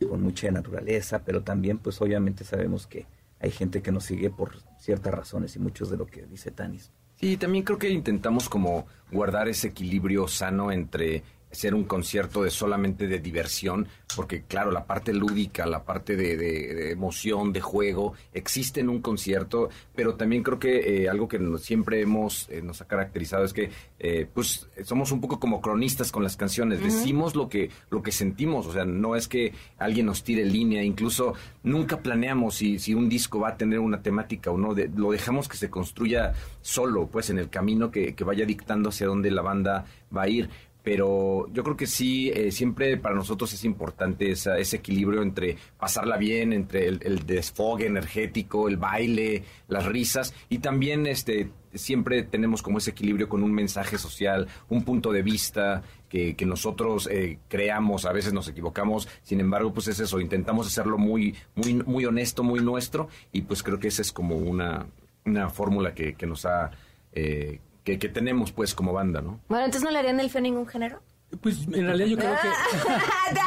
con 0.08 0.22
mucha 0.22 0.48
naturaleza, 0.52 1.24
pero 1.24 1.42
también 1.42 1.78
pues 1.78 2.00
obviamente 2.00 2.44
sabemos 2.44 2.86
que 2.86 3.04
hay 3.40 3.50
gente 3.50 3.82
que 3.82 3.90
nos 3.90 4.04
sigue 4.04 4.30
por 4.30 4.58
ciertas 4.78 5.12
razones 5.12 5.56
y 5.56 5.58
muchos 5.58 5.90
de 5.90 5.96
lo 5.96 6.06
que 6.06 6.24
dice 6.24 6.52
Tanis. 6.52 6.92
Sí, 7.16 7.36
también 7.36 7.64
creo 7.64 7.78
que 7.78 7.90
intentamos 7.90 8.48
como 8.48 8.86
guardar 9.10 9.48
ese 9.48 9.66
equilibrio 9.66 10.28
sano 10.28 10.70
entre 10.70 11.24
ser 11.52 11.74
un 11.74 11.84
concierto 11.84 12.42
de 12.42 12.50
solamente 12.50 13.06
de 13.06 13.18
diversión, 13.18 13.86
porque 14.16 14.42
claro, 14.42 14.70
la 14.72 14.86
parte 14.86 15.12
lúdica, 15.12 15.66
la 15.66 15.84
parte 15.84 16.16
de, 16.16 16.36
de- 16.36 16.74
de 16.74 16.90
emoción, 16.92 17.52
de 17.52 17.60
juego, 17.60 18.14
existe 18.32 18.80
en 18.80 18.88
un 18.88 19.00
concierto, 19.02 19.68
pero 19.94 20.14
también 20.14 20.42
creo 20.42 20.58
que 20.58 21.04
eh, 21.04 21.08
algo 21.10 21.28
que 21.28 21.38
nos- 21.38 21.62
siempre 21.62 22.00
hemos, 22.00 22.48
eh, 22.48 22.62
nos 22.62 22.80
ha 22.80 22.86
caracterizado 22.86 23.44
es 23.44 23.52
que 23.52 23.70
eh, 23.98 24.26
pues 24.32 24.66
somos 24.84 25.12
un 25.12 25.20
poco 25.20 25.38
como 25.38 25.60
cronistas 25.60 26.10
con 26.10 26.22
las 26.24 26.36
canciones, 26.36 26.80
decimos 26.82 27.36
lo 27.36 27.48
que, 27.48 27.70
lo 27.90 28.02
que 28.02 28.12
sentimos, 28.12 28.66
o 28.66 28.72
sea, 28.72 28.84
no 28.86 29.14
es 29.14 29.28
que 29.28 29.52
alguien 29.78 30.06
nos 30.06 30.24
tire 30.24 30.44
línea, 30.46 30.82
incluso 30.82 31.34
nunca 31.62 32.00
planeamos 32.00 32.54
si, 32.56 32.78
si 32.78 32.94
un 32.94 33.08
disco 33.10 33.40
va 33.40 33.50
a 33.50 33.56
tener 33.58 33.78
una 33.78 34.02
temática 34.02 34.50
o 34.50 34.56
no, 34.58 34.74
de- 34.74 34.90
lo 34.96 35.12
dejamos 35.12 35.48
que 35.48 35.56
se 35.58 35.68
construya 35.70 36.32
solo, 36.62 37.08
pues 37.08 37.28
en 37.30 37.38
el 37.38 37.50
camino 37.50 37.90
que, 37.90 38.14
que 38.14 38.24
vaya 38.24 38.46
dictando 38.46 38.88
hacia 38.88 39.06
dónde 39.06 39.30
la 39.30 39.42
banda 39.42 39.84
va 40.16 40.22
a 40.22 40.28
ir. 40.28 40.48
Pero 40.82 41.46
yo 41.52 41.62
creo 41.62 41.76
que 41.76 41.86
sí, 41.86 42.30
eh, 42.30 42.50
siempre 42.50 42.96
para 42.96 43.14
nosotros 43.14 43.52
es 43.52 43.64
importante 43.64 44.30
esa- 44.32 44.58
ese 44.58 44.76
equilibrio 44.78 45.22
entre 45.22 45.56
pasarla 45.78 46.16
bien, 46.16 46.52
entre 46.52 46.88
el, 46.88 47.00
el 47.04 47.24
desfogue 47.24 47.86
energético, 47.86 48.68
el 48.68 48.78
baile, 48.78 49.44
las 49.68 49.86
risas 49.86 50.34
y 50.48 50.58
también 50.58 51.06
este 51.06 51.50
siempre 51.74 52.22
tenemos 52.24 52.60
como 52.62 52.78
ese 52.78 52.90
equilibrio 52.90 53.28
con 53.30 53.42
un 53.42 53.52
mensaje 53.52 53.96
social, 53.96 54.46
un 54.68 54.84
punto 54.84 55.10
de 55.10 55.22
vista 55.22 55.82
que, 56.10 56.34
que 56.36 56.44
nosotros 56.44 57.08
eh, 57.10 57.38
creamos, 57.48 58.04
a 58.04 58.12
veces 58.12 58.32
nos 58.34 58.46
equivocamos, 58.48 59.08
sin 59.22 59.40
embargo 59.40 59.72
pues 59.72 59.88
es 59.88 59.98
eso, 60.00 60.20
intentamos 60.20 60.66
hacerlo 60.66 60.98
muy, 60.98 61.34
muy, 61.54 61.74
muy 61.74 62.04
honesto, 62.04 62.42
muy 62.42 62.60
nuestro 62.60 63.08
y 63.32 63.42
pues 63.42 63.62
creo 63.62 63.78
que 63.78 63.88
esa 63.88 64.02
es 64.02 64.12
como 64.12 64.36
una, 64.36 64.84
una 65.24 65.48
fórmula 65.48 65.94
que, 65.94 66.12
que 66.14 66.26
nos 66.26 66.44
ha 66.44 66.72
eh, 67.14 67.60
que, 67.84 67.98
que 67.98 68.08
tenemos 68.08 68.52
pues 68.52 68.74
como 68.74 68.92
banda, 68.92 69.20
¿no? 69.22 69.40
Bueno, 69.48 69.64
entonces 69.64 69.84
no 69.84 69.90
le 69.90 69.98
harían 69.98 70.20
el 70.20 70.30
feo 70.30 70.38
a 70.40 70.42
ningún 70.42 70.66
género. 70.66 71.00
Pues 71.40 71.66
en 71.66 71.86
realidad 71.86 72.08
yo 72.08 72.16
creo 72.18 72.34
que... 72.42 72.48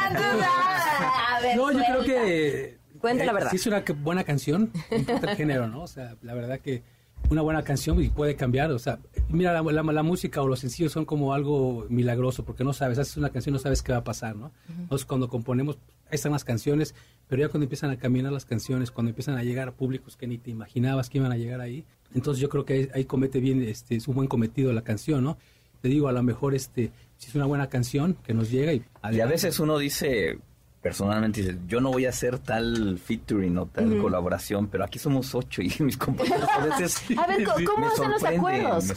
A 1.28 1.40
ver, 1.40 1.56
No, 1.56 1.72
yo 1.72 1.78
creo 1.78 2.02
que... 2.04 2.78
Cuenta 3.00 3.24
la 3.24 3.30
eh, 3.30 3.34
verdad. 3.34 3.50
Si 3.50 3.56
es 3.56 3.66
una 3.66 3.84
buena 4.02 4.24
canción, 4.24 4.72
no 4.90 4.96
importa 4.96 5.30
el 5.30 5.36
género, 5.36 5.68
¿no? 5.68 5.82
O 5.82 5.86
sea, 5.86 6.16
la 6.22 6.34
verdad 6.34 6.58
que 6.60 6.82
una 7.30 7.42
buena 7.42 7.62
canción 7.62 8.00
y 8.02 8.08
puede 8.08 8.36
cambiar, 8.36 8.70
o 8.70 8.78
sea, 8.78 8.98
mira, 9.28 9.52
la, 9.52 9.62
la- 9.72 9.82
la 9.92 10.02
música 10.02 10.40
o 10.42 10.48
los 10.48 10.60
sencillos 10.60 10.92
son 10.92 11.04
como 11.04 11.34
algo 11.34 11.86
milagroso, 11.88 12.44
porque 12.44 12.64
no 12.64 12.72
sabes, 12.72 12.98
haces 12.98 13.16
una 13.16 13.30
canción, 13.30 13.52
no 13.52 13.58
sabes 13.58 13.82
qué 13.82 13.92
va 13.92 13.98
a 13.98 14.04
pasar, 14.04 14.34
¿no? 14.36 14.52
Entonces, 14.68 15.04
cuando 15.06 15.28
componemos, 15.28 15.78
ahí 16.06 16.14
están 16.14 16.32
las 16.32 16.44
canciones, 16.44 16.94
pero 17.28 17.42
ya 17.42 17.48
cuando 17.48 17.64
empiezan 17.64 17.90
a 17.90 17.96
caminar 17.96 18.32
las 18.32 18.44
canciones, 18.44 18.90
cuando 18.90 19.10
empiezan 19.10 19.36
a 19.36 19.42
llegar 19.42 19.68
a 19.68 19.72
públicos 19.72 20.16
que 20.16 20.26
ni 20.26 20.38
te 20.38 20.50
imaginabas 20.50 21.10
que 21.10 21.18
iban 21.18 21.32
a 21.32 21.36
llegar 21.36 21.60
ahí, 21.60 21.84
entonces 22.14 22.40
yo 22.40 22.48
creo 22.48 22.64
que 22.64 22.72
ahí, 22.74 22.88
ahí 22.94 23.04
comete 23.04 23.40
bien, 23.40 23.62
este, 23.62 23.96
es 23.96 24.08
un 24.08 24.14
buen 24.14 24.28
cometido 24.28 24.72
la 24.72 24.82
canción, 24.82 25.24
¿no? 25.24 25.38
Te 25.80 25.88
digo, 25.88 26.08
a 26.08 26.12
lo 26.12 26.22
mejor, 26.22 26.54
este, 26.54 26.92
si 27.16 27.28
es 27.28 27.34
una 27.34 27.46
buena 27.46 27.68
canción 27.68 28.16
que 28.24 28.34
nos 28.34 28.50
llega 28.50 28.72
y... 28.72 28.82
Y 29.12 29.20
a 29.20 29.26
veces 29.26 29.60
uno 29.60 29.78
dice, 29.78 30.38
personalmente, 30.82 31.42
dice, 31.42 31.58
yo 31.66 31.80
no 31.80 31.90
voy 31.90 32.06
a 32.06 32.10
hacer 32.10 32.38
tal 32.38 32.98
featuring 32.98 33.58
o 33.58 33.66
tal 33.66 33.98
colaboración, 33.98 34.68
pero 34.68 34.84
aquí 34.84 34.98
somos 34.98 35.34
ocho 35.34 35.62
y 35.62 35.72
mis 35.80 35.96
compañeros 35.96 36.48
a 36.48 36.64
veces... 36.64 37.02
A 37.18 37.26
ver, 37.26 37.44
¿cómo, 37.44 37.86
hacen 37.92 38.10
los 38.10 38.24
acuerdos? 38.24 38.92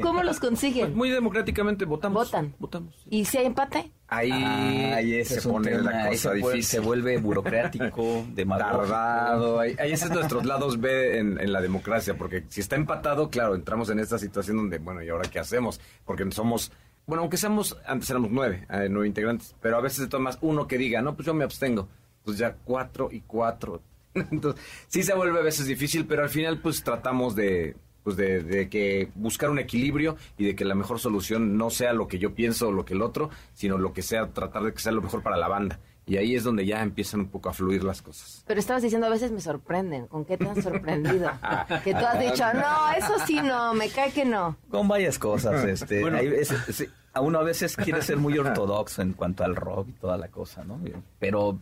¿Cómo, 0.00 0.22
los 0.22 0.38
consiguen? 0.38 0.94
Muy 0.94 1.10
democráticamente 1.10 1.84
votamos. 1.84 2.26
Votan. 2.26 2.54
Votamos. 2.58 2.94
¿Y 3.10 3.24
si 3.24 3.38
hay 3.38 3.46
empate? 3.46 3.90
Ahí 4.14 5.14
ese 5.14 5.40
se 5.40 5.48
pone 5.48 5.70
tema, 5.70 5.90
la 5.90 6.04
ahí 6.04 6.10
cosa 6.10 6.30
se, 6.30 6.36
difícil. 6.36 6.64
se 6.64 6.80
vuelve 6.80 7.16
burocrático, 7.16 8.26
tardado. 8.36 9.58
Ahí, 9.58 9.74
ahí 9.78 9.92
ese 9.92 10.04
es 10.04 10.10
nuestros 10.10 10.44
lados 10.44 10.80
B 10.80 11.18
en, 11.18 11.40
en 11.40 11.52
la 11.52 11.62
democracia, 11.62 12.14
porque 12.18 12.44
si 12.48 12.60
está 12.60 12.76
empatado, 12.76 13.30
claro, 13.30 13.54
entramos 13.54 13.88
en 13.88 14.00
esta 14.00 14.18
situación 14.18 14.58
donde, 14.58 14.78
bueno, 14.78 15.02
¿y 15.02 15.08
ahora 15.08 15.30
qué 15.30 15.38
hacemos? 15.38 15.80
Porque 16.04 16.30
somos, 16.30 16.72
bueno, 17.06 17.22
aunque 17.22 17.36
seamos, 17.36 17.76
antes 17.86 18.08
éramos 18.10 18.30
nueve, 18.30 18.66
eh, 18.70 18.88
nueve 18.90 19.08
integrantes, 19.08 19.54
pero 19.60 19.76
a 19.76 19.80
veces 19.80 20.00
de 20.00 20.06
todas 20.06 20.22
más 20.22 20.38
uno 20.40 20.66
que 20.66 20.78
diga, 20.78 21.02
no, 21.02 21.14
pues 21.14 21.26
yo 21.26 21.34
me 21.34 21.44
abstengo. 21.44 21.88
Pues 22.24 22.38
ya 22.38 22.56
cuatro 22.64 23.08
y 23.10 23.20
cuatro. 23.20 23.82
Entonces, 24.14 24.62
sí 24.88 25.02
se 25.02 25.14
vuelve 25.14 25.40
a 25.40 25.42
veces 25.42 25.66
difícil, 25.66 26.06
pero 26.06 26.22
al 26.22 26.28
final 26.28 26.60
pues 26.60 26.82
tratamos 26.84 27.34
de 27.34 27.76
pues 28.02 28.16
de, 28.16 28.42
de 28.42 28.68
que 28.68 29.10
buscar 29.14 29.48
un 29.50 29.60
equilibrio 29.60 30.16
y 30.36 30.44
de 30.44 30.56
que 30.56 30.64
la 30.64 30.74
mejor 30.74 30.98
solución 30.98 31.56
no 31.56 31.70
sea 31.70 31.92
lo 31.92 32.08
que 32.08 32.18
yo 32.18 32.34
pienso 32.34 32.68
o 32.68 32.72
lo 32.72 32.84
que 32.84 32.94
el 32.94 33.02
otro, 33.02 33.30
sino 33.54 33.78
lo 33.78 33.92
que 33.92 34.02
sea 34.02 34.26
tratar 34.32 34.64
de 34.64 34.72
que 34.72 34.80
sea 34.80 34.90
lo 34.90 35.02
mejor 35.02 35.22
para 35.22 35.36
la 35.36 35.46
banda. 35.46 35.78
Y 36.12 36.18
ahí 36.18 36.34
es 36.36 36.44
donde 36.44 36.66
ya 36.66 36.82
empiezan 36.82 37.20
un 37.20 37.28
poco 37.28 37.48
a 37.48 37.54
fluir 37.54 37.82
las 37.84 38.02
cosas. 38.02 38.44
Pero 38.46 38.60
estabas 38.60 38.82
diciendo, 38.82 39.06
a 39.06 39.10
veces 39.10 39.32
me 39.32 39.40
sorprenden. 39.40 40.06
¿Con 40.08 40.26
qué 40.26 40.36
te 40.36 40.46
han 40.46 40.62
sorprendido? 40.62 41.30
que 41.84 41.92
tú 41.94 42.04
has 42.04 42.20
dicho, 42.20 42.44
no, 42.52 42.92
eso 42.98 43.14
sí 43.26 43.36
no, 43.40 43.72
me 43.72 43.88
cae 43.88 44.12
que 44.12 44.26
no. 44.26 44.58
Con 44.70 44.88
varias 44.88 45.18
cosas, 45.18 45.64
este, 45.64 46.02
Bueno. 46.02 46.18
hay 46.18 46.28
veces- 46.28 46.58
sí, 46.76 46.84
a 47.14 47.22
uno 47.22 47.38
a 47.38 47.42
veces 47.42 47.76
quiere 47.76 48.02
ser 48.02 48.18
muy 48.18 48.36
ortodoxo 48.36 49.00
en 49.00 49.14
cuanto 49.14 49.42
al 49.42 49.56
rock 49.56 49.88
y 49.88 49.92
toda 49.92 50.18
la 50.18 50.28
cosa, 50.28 50.64
¿no? 50.64 50.78
Pero 51.18 51.58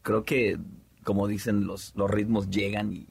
creo 0.00 0.24
que, 0.24 0.56
como 1.04 1.26
dicen, 1.26 1.66
los, 1.66 1.92
los 1.94 2.10
ritmos 2.10 2.48
llegan 2.48 2.94
y, 2.94 3.06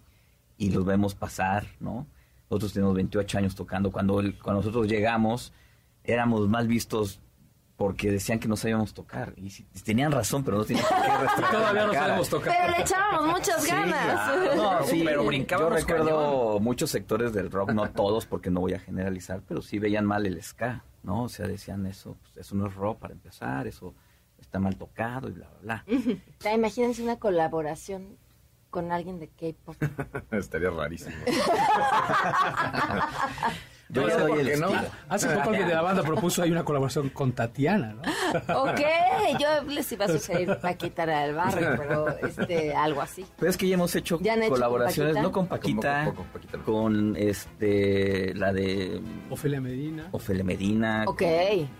y 0.58 0.71
los 0.71 0.86
vemos 0.86 1.13
pasar, 1.13 1.67
¿no? 1.80 2.08
Nosotros 2.49 2.73
tenemos 2.73 2.95
28 2.95 3.38
años 3.38 3.54
tocando. 3.54 3.91
Cuando, 3.91 4.19
el- 4.21 4.39
cuando 4.39 4.62
nosotros 4.62 4.88
llegamos, 4.88 5.54
éramos 6.04 6.49
mal 6.49 6.67
vistos 6.67 7.19
porque 7.80 8.12
decían 8.12 8.39
que 8.39 8.50
no 8.50 8.58
sabíamos 8.58 8.94
tocar. 8.94 9.34
Y 9.38 9.50
si- 9.52 9.63
tenían 9.86 10.12
razón, 10.12 10.44
pero 10.44 10.58
no 10.58 10.65
tenían 10.65 10.86
por 10.86 10.98
qué 11.02 11.18
restregar 11.18 11.52
Todavía 11.52 11.86
no 11.88 11.94
sabemos 11.94 12.30
tocar. 12.30 12.54
Pero 12.60 12.72
le 12.78 12.82
echábamos 12.84 13.26
muchas 13.28 13.63
Sí, 13.63 13.70
ganas. 13.72 14.06
claro. 14.06 14.56
No, 14.58 14.84
sí, 14.86 15.02
Pero 15.06 15.22
Yo 15.24 15.28
brincábamos 15.30 15.74
recuerdo 15.74 16.60
muchos 16.60 16.92
sectores 16.92 17.32
del 17.32 17.50
rock, 17.50 17.72
no 17.72 17.89
todos, 17.92 18.26
porque 18.26 18.52
no 18.52 18.60
voy 18.60 18.74
a 18.74 18.80
generalizar, 18.80 19.42
pero 19.48 19.62
sí 19.62 19.80
veían 19.80 20.06
mal 20.06 20.26
el 20.26 20.44
ska, 20.44 20.84
¿no? 21.04 21.24
O 21.24 21.30
sea, 21.30 21.48
decían 21.48 21.86
eso, 21.86 22.18
pues, 22.22 22.36
eso 22.36 22.54
no 22.56 22.68
es 22.68 22.76
rock 22.76 23.00
para 23.00 23.13
empezar, 23.13 23.65
eso 23.65 23.96
está 24.42 24.60
mal 24.60 24.76
tocado 24.78 25.30
y 25.30 25.32
bla, 25.32 25.48
bla, 25.62 25.86
bla. 25.88 26.54
Imagínense 26.54 27.02
una 27.02 27.15
colaboración 27.18 28.18
con 28.70 28.92
alguien 28.92 29.20
de 29.20 29.30
K-pop. 29.30 29.76
Estaría 30.32 30.70
rarísimo. 30.70 31.15
Yo 33.91 34.04
Pero, 34.06 34.19
soy 34.19 34.30
¿por 34.30 34.39
el 34.39 34.60
no? 34.60 34.69
Hace 35.10 35.28
poco 35.30 35.49
alguien 35.49 35.67
de 35.67 35.73
la 35.73 35.82
banda 35.82 36.04
propuso 36.04 36.43
ahí 36.43 36.52
una 36.52 36.63
colaboración 36.63 37.10
con 37.10 37.32
Tatiana, 37.32 37.93
¿no? 37.95 38.62
ok, 38.62 38.80
yo 39.39 39.63
les 39.67 39.91
iba 39.91 40.06
a 40.06 40.08
sugerir 40.10 40.58
Paquita 40.62 41.08
del 41.08 41.34
barrio, 41.34 41.69
pero 41.75 42.08
este, 42.19 42.75
algo 42.75 43.02
así. 43.02 43.25
Pero 43.39 43.49
es 43.49 43.58
que 43.58 43.67
ya 43.67 43.73
hemos 43.73 43.95
hecho 43.95 44.19
¿Ya 44.21 44.34
hecho 44.36 44.41
con 44.43 44.49
colaboraciones, 44.52 45.13
Paquita? 45.13 45.23
no 45.23 45.32
con 45.32 45.47
Paquita, 45.47 46.06
Con 46.06 46.13
poco, 46.15 46.28
Paquita 46.34 46.58
no. 46.58 46.63
con 46.65 47.15
este, 47.17 48.34
la 48.36 48.54
de 48.54 49.02
Ofelia 49.32 49.60
Medina. 49.60 50.08
Ofelia 50.12 50.43
Medina, 50.43 51.06
Ok. 51.08 51.23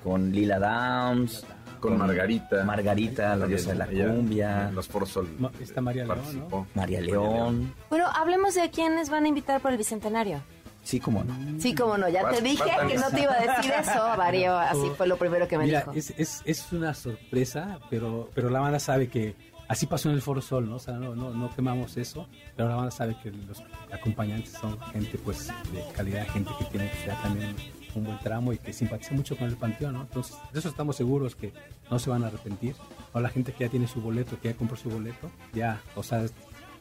con 0.04 0.32
Lila 0.32 0.58
Downs, 0.58 1.46
Con 1.80 1.98
Margarita. 1.98 2.64
Margarita, 2.66 3.36
la 3.36 3.46
diosa 3.46 3.70
de 3.72 3.76
la 3.78 3.86
Ella, 3.86 4.08
cumbia, 4.08 4.72
Los 4.74 4.88
Foros 4.88 5.10
Sol. 5.10 5.30
Ma- 5.38 5.52
está 5.62 5.80
María 5.80 6.04
León, 6.06 6.18
participó. 6.18 6.68
María 6.74 7.02
León, 7.02 7.74
Bueno, 7.90 8.08
hablemos 8.14 8.56
de 8.56 8.70
quiénes 8.72 9.10
van 9.12 9.26
a 9.26 9.28
invitar 9.28 9.62
por 9.62 9.72
el 9.72 9.78
Bicentenario. 9.78 10.42
Sí, 10.84 11.00
como 11.00 11.24
no. 11.24 11.36
Sí, 11.60 11.76
como 11.76 11.98
no, 11.98 12.10
ya 12.10 12.30
te 12.30 12.42
dije 12.42 12.64
que 12.88 12.98
no 12.98 13.10
te 13.10 13.22
iba 13.22 13.34
a 13.34 13.58
decir 13.58 13.72
eso, 13.80 14.00
Vario, 14.18 14.58
así 14.58 14.90
fue 14.98 15.08
lo 15.08 15.18
primero 15.18 15.48
que 15.48 15.58
me 15.58 15.66
Mira, 15.66 15.80
dijo. 15.80 15.92
es, 15.94 16.14
es, 16.18 16.42
es 16.46 16.72
una 16.72 16.94
sorpresa, 16.94 17.80
pero, 17.90 18.30
pero 18.34 18.50
la 18.50 18.60
banda 18.60 18.80
sabe 18.80 19.08
que 19.08 19.36
así 19.68 19.86
pasó 19.86 20.10
en 20.10 20.16
el 20.16 20.22
Foro 20.22 20.42
Sol, 20.42 20.68
¿no? 20.70 20.76
O 20.78 20.80
sea, 20.80 20.96
no, 20.96 21.16
no, 21.16 21.32
no 21.32 21.54
quemamos 21.56 21.96
eso, 21.98 22.28
pero 22.56 22.70
la 22.70 22.76
banda 22.76 22.92
sabe 22.92 23.16
que 23.22 23.32
los 23.32 23.64
acompañantes 23.94 24.54
son 24.54 24.80
gente, 24.92 25.18
pues, 25.20 25.48
de 25.48 25.84
calidad, 25.96 26.28
gente 26.30 26.52
que 26.58 26.66
tiene 26.66 26.90
que 26.90 26.98
ser 26.98 27.16
también 27.22 27.56
un 27.96 28.04
buen 28.04 28.20
tramo 28.20 28.54
y 28.54 28.58
que 28.58 28.72
simpatiza 28.74 29.14
mucho 29.14 29.36
con 29.38 29.48
el 29.48 29.58
Panteón, 29.58 29.94
¿no? 29.94 30.02
Entonces, 30.02 30.36
de 30.54 30.60
eso 30.60 30.70
estamos 30.70 30.96
seguros 30.96 31.36
que 31.36 31.54
no 31.90 31.98
se 32.00 32.10
van 32.10 32.24
a 32.24 32.28
arrepentir. 32.28 32.76
O 33.14 33.20
la 33.20 33.30
gente 33.30 33.52
que 33.52 33.66
ya 33.66 33.70
tiene 33.70 33.88
su 33.88 34.02
boleto, 34.02 34.40
que 34.40 34.50
ya 34.50 34.56
compró 34.56 34.78
su 34.78 34.90
boleto, 34.90 35.32
ya, 35.54 35.82
o 35.96 36.04
sea, 36.04 36.26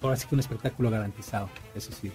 ahora 0.03 0.17
sí 0.17 0.27
que 0.27 0.35
un 0.35 0.41
espectáculo 0.41 0.91
garantizado, 0.91 1.49
eso 1.75 1.93
sí. 1.93 2.13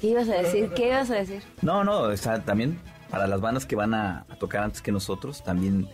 ¿Qué 0.00 0.06
ibas 0.08 0.28
a 0.28 0.34
decir? 0.34 0.70
¿Qué 0.74 0.88
ibas 0.88 1.10
a 1.10 1.14
decir? 1.14 1.42
No, 1.62 1.84
no, 1.84 2.00
o 2.00 2.16
sea, 2.16 2.42
también 2.44 2.78
para 3.10 3.26
las 3.26 3.40
bandas 3.40 3.66
que 3.66 3.76
van 3.76 3.94
a, 3.94 4.24
a 4.28 4.36
tocar 4.36 4.62
antes 4.62 4.82
que 4.82 4.92
nosotros, 4.92 5.42
también 5.44 5.88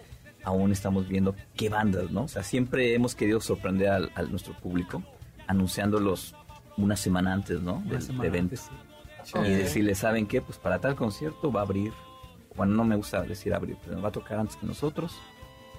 aún 0.44 0.73
estamos 0.73 1.09
viendo 1.09 1.35
qué 1.57 1.68
bandas, 1.68 2.11
¿no? 2.11 2.23
O 2.25 2.29
sea, 2.29 2.42
siempre 2.42 2.94
hemos 2.94 3.14
querido 3.14 3.40
sorprender 3.40 3.88
al, 3.88 4.12
al 4.14 4.31
nuestro 4.31 4.55
público 4.55 5.03
anunciándolos 5.46 6.35
una 6.77 6.96
semana 6.96 7.33
antes, 7.33 7.61
¿no? 7.61 7.83
Del 7.87 8.01
semana 8.01 8.29
evento. 8.29 8.55
antes, 8.55 8.70
sí. 9.25 9.38
Y 9.38 9.51
decirles, 9.51 9.99
¿saben 9.99 10.27
qué? 10.27 10.40
Pues 10.40 10.59
para 10.59 10.79
tal 10.79 10.94
concierto 10.94 11.53
va 11.53 11.61
a 11.61 11.64
abrir, 11.64 11.92
bueno, 12.57 12.75
no 12.75 12.85
me 12.85 12.96
gusta 12.96 13.23
decir 13.23 13.53
abrir, 13.53 13.77
pero 13.85 14.01
va 14.01 14.09
a 14.09 14.12
tocar 14.12 14.38
antes 14.38 14.57
que 14.57 14.66
nosotros, 14.66 15.12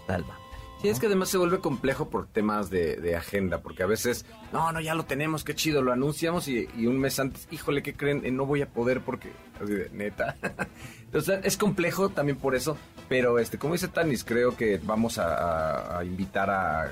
tal 0.07 0.23
banda. 0.23 0.50
Sí, 0.81 0.89
es 0.89 0.99
que 0.99 1.05
además 1.05 1.29
se 1.29 1.37
vuelve 1.37 1.59
complejo 1.59 2.09
por 2.09 2.25
temas 2.25 2.71
de, 2.71 3.15
agenda, 3.15 3.61
porque 3.61 3.83
a 3.83 3.85
veces, 3.85 4.25
no, 4.51 4.71
no, 4.71 4.81
ya 4.81 4.95
lo 4.95 5.05
tenemos, 5.05 5.43
qué 5.43 5.53
chido, 5.53 5.83
lo 5.83 5.91
anunciamos 5.91 6.47
y, 6.47 6.67
un 6.87 6.97
mes 6.97 7.19
antes, 7.19 7.47
híjole, 7.51 7.83
¿qué 7.83 7.93
creen? 7.93 8.25
Eh, 8.25 8.31
no 8.31 8.47
voy 8.47 8.63
a 8.63 8.67
poder 8.69 9.01
porque, 9.01 9.31
así 9.61 9.71
de, 9.73 9.89
neta. 9.91 10.35
Entonces 11.05 11.41
es 11.43 11.55
complejo 11.55 12.09
también 12.09 12.39
por 12.39 12.55
eso, 12.55 12.77
pero 13.07 13.37
este, 13.37 13.59
como 13.59 13.73
dice 13.73 13.89
Tanis, 13.89 14.23
creo 14.23 14.57
que 14.57 14.79
vamos 14.81 15.19
a, 15.19 16.03
invitar 16.03 16.49
a 16.49 16.89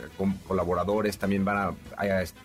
colaboradores, 0.48 1.18
también 1.18 1.44
van 1.44 1.58
a, 1.58 1.74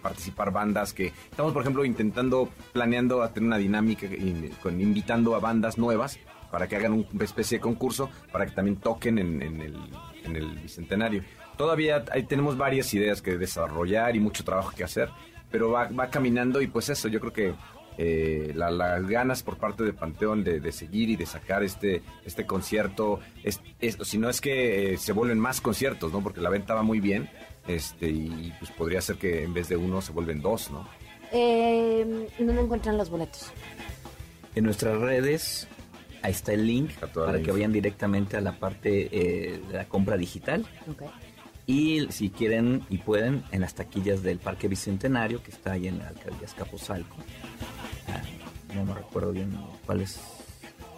participar 0.00 0.50
bandas 0.50 0.94
que 0.94 1.12
estamos, 1.30 1.52
por 1.52 1.60
ejemplo, 1.60 1.84
intentando, 1.84 2.48
planeando 2.72 3.28
tener 3.28 3.48
una 3.48 3.58
dinámica 3.58 4.06
in- 4.06 4.50
con, 4.62 4.80
invitando 4.80 5.34
a 5.34 5.40
bandas 5.40 5.76
nuevas 5.76 6.18
para 6.50 6.68
que 6.68 6.76
hagan 6.76 6.92
un- 6.92 7.06
una 7.12 7.24
especie 7.24 7.58
de 7.58 7.62
concurso, 7.62 8.08
para 8.32 8.46
que 8.46 8.52
también 8.52 8.76
toquen 8.76 9.18
en, 9.18 9.42
en 9.42 9.60
el, 9.60 9.90
en 10.24 10.36
el 10.36 10.58
Bicentenario. 10.58 11.22
Todavía 11.56 12.04
ahí 12.10 12.24
tenemos 12.24 12.56
varias 12.56 12.92
ideas 12.94 13.22
que 13.22 13.36
desarrollar 13.38 14.16
y 14.16 14.20
mucho 14.20 14.42
trabajo 14.44 14.72
que 14.76 14.84
hacer, 14.84 15.08
pero 15.50 15.70
va, 15.70 15.88
va 15.88 16.08
caminando 16.10 16.60
y 16.60 16.66
pues 16.66 16.88
eso, 16.88 17.08
yo 17.08 17.20
creo 17.20 17.32
que 17.32 17.54
eh, 17.96 18.50
la- 18.56 18.72
las 18.72 19.06
ganas 19.06 19.44
por 19.44 19.56
parte 19.56 19.84
de 19.84 19.92
Panteón 19.92 20.42
de, 20.42 20.58
de 20.58 20.72
seguir 20.72 21.10
y 21.10 21.16
de 21.16 21.26
sacar 21.26 21.62
este, 21.62 22.02
este 22.24 22.44
concierto, 22.44 23.20
es, 23.44 23.60
es- 23.80 23.96
si 24.02 24.18
no 24.18 24.28
es 24.28 24.40
que 24.40 24.94
eh, 24.94 24.98
se 24.98 25.12
vuelven 25.12 25.38
más 25.38 25.60
conciertos, 25.60 26.12
¿no? 26.12 26.20
Porque 26.20 26.40
la 26.40 26.50
venta 26.50 26.74
va 26.74 26.82
muy 26.82 26.98
bien, 26.98 27.30
este, 27.68 28.08
y 28.08 28.52
pues 28.58 28.72
podría 28.72 29.00
ser 29.00 29.14
que 29.16 29.44
en 29.44 29.54
vez 29.54 29.68
de 29.68 29.76
uno 29.76 30.02
se 30.02 30.10
vuelven 30.10 30.42
dos, 30.42 30.72
¿no? 30.72 30.88
Eh, 31.32 32.26
¿Dónde 32.38 32.60
encuentran 32.62 32.98
los 32.98 33.10
boletos? 33.10 33.52
En 34.56 34.64
nuestras 34.64 34.98
redes, 35.00 35.68
ahí 36.24 36.32
está 36.32 36.54
el 36.54 36.66
link 36.66 36.90
para 37.12 37.40
que 37.42 37.52
vayan 37.52 37.70
directamente 37.70 38.38
a 38.38 38.40
la 38.40 38.58
parte 38.58 39.08
eh, 39.12 39.60
de 39.68 39.74
la 39.74 39.84
compra 39.84 40.16
digital. 40.16 40.66
Ok. 40.90 41.02
Y 41.66 42.06
si 42.10 42.30
quieren 42.30 42.82
y 42.88 42.98
pueden, 42.98 43.42
en 43.52 43.60
las 43.60 43.74
taquillas 43.74 44.22
del 44.22 44.38
Parque 44.38 44.66
Bicentenario, 44.68 45.42
que 45.42 45.50
está 45.50 45.72
ahí 45.72 45.86
en 45.86 45.98
la 45.98 46.08
alcaldía 46.08 46.46
Escaposalco. 46.46 47.16
Ah, 48.08 48.22
no 48.74 48.84
me 48.84 48.94
recuerdo 48.94 49.32
bien 49.32 49.54
cuál 49.84 50.00
es 50.00 50.20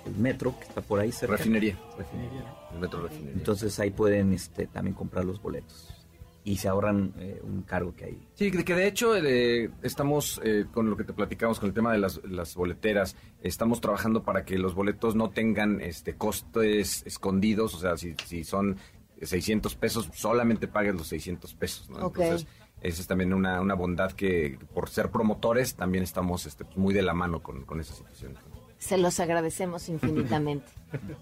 el 0.06 0.14
metro, 0.14 0.56
que 0.58 0.64
está 0.66 0.80
por 0.80 1.00
ahí 1.00 1.10
cerca. 1.10 1.36
Refinería. 1.36 1.76
Refinería. 1.98 2.44
El 2.72 2.78
metro 2.80 3.02
refinería. 3.02 3.32
Entonces 3.34 3.78
ahí 3.80 3.90
pueden 3.90 4.32
este, 4.32 4.66
también 4.66 4.94
comprar 4.94 5.24
los 5.24 5.42
boletos. 5.42 5.95
Y 6.46 6.58
se 6.58 6.68
ahorran 6.68 7.12
eh, 7.18 7.40
un 7.42 7.62
cargo 7.62 7.96
que 7.96 8.04
hay. 8.04 8.28
Sí, 8.34 8.52
que 8.52 8.74
de 8.74 8.86
hecho 8.86 9.16
eh, 9.16 9.68
estamos 9.82 10.40
eh, 10.44 10.66
con 10.72 10.88
lo 10.88 10.96
que 10.96 11.02
te 11.02 11.12
platicamos 11.12 11.58
con 11.58 11.68
el 11.68 11.74
tema 11.74 11.92
de 11.92 11.98
las, 11.98 12.20
las, 12.22 12.54
boleteras, 12.54 13.16
estamos 13.42 13.80
trabajando 13.80 14.22
para 14.22 14.44
que 14.44 14.56
los 14.56 14.72
boletos 14.72 15.16
no 15.16 15.30
tengan 15.30 15.80
este 15.80 16.14
costes 16.14 17.02
escondidos, 17.04 17.74
o 17.74 17.78
sea, 17.80 17.96
si, 17.96 18.14
si 18.24 18.44
son 18.44 18.76
600 19.20 19.74
pesos, 19.74 20.08
solamente 20.14 20.68
pagues 20.68 20.94
los 20.94 21.08
600 21.08 21.52
pesos, 21.54 21.90
¿no? 21.90 22.06
Entonces, 22.06 22.46
esa 22.80 23.00
es 23.00 23.08
también 23.08 23.34
una, 23.34 23.60
una 23.60 23.74
bondad 23.74 24.12
que 24.12 24.56
por 24.72 24.88
ser 24.88 25.10
promotores 25.10 25.74
también 25.74 26.04
estamos 26.04 26.46
este, 26.46 26.64
muy 26.76 26.94
de 26.94 27.02
la 27.02 27.12
mano 27.12 27.42
con, 27.42 27.64
con 27.64 27.80
esa 27.80 27.92
situación. 27.92 28.34
Se 28.78 28.98
los 28.98 29.20
agradecemos 29.20 29.88
infinitamente. 29.88 30.66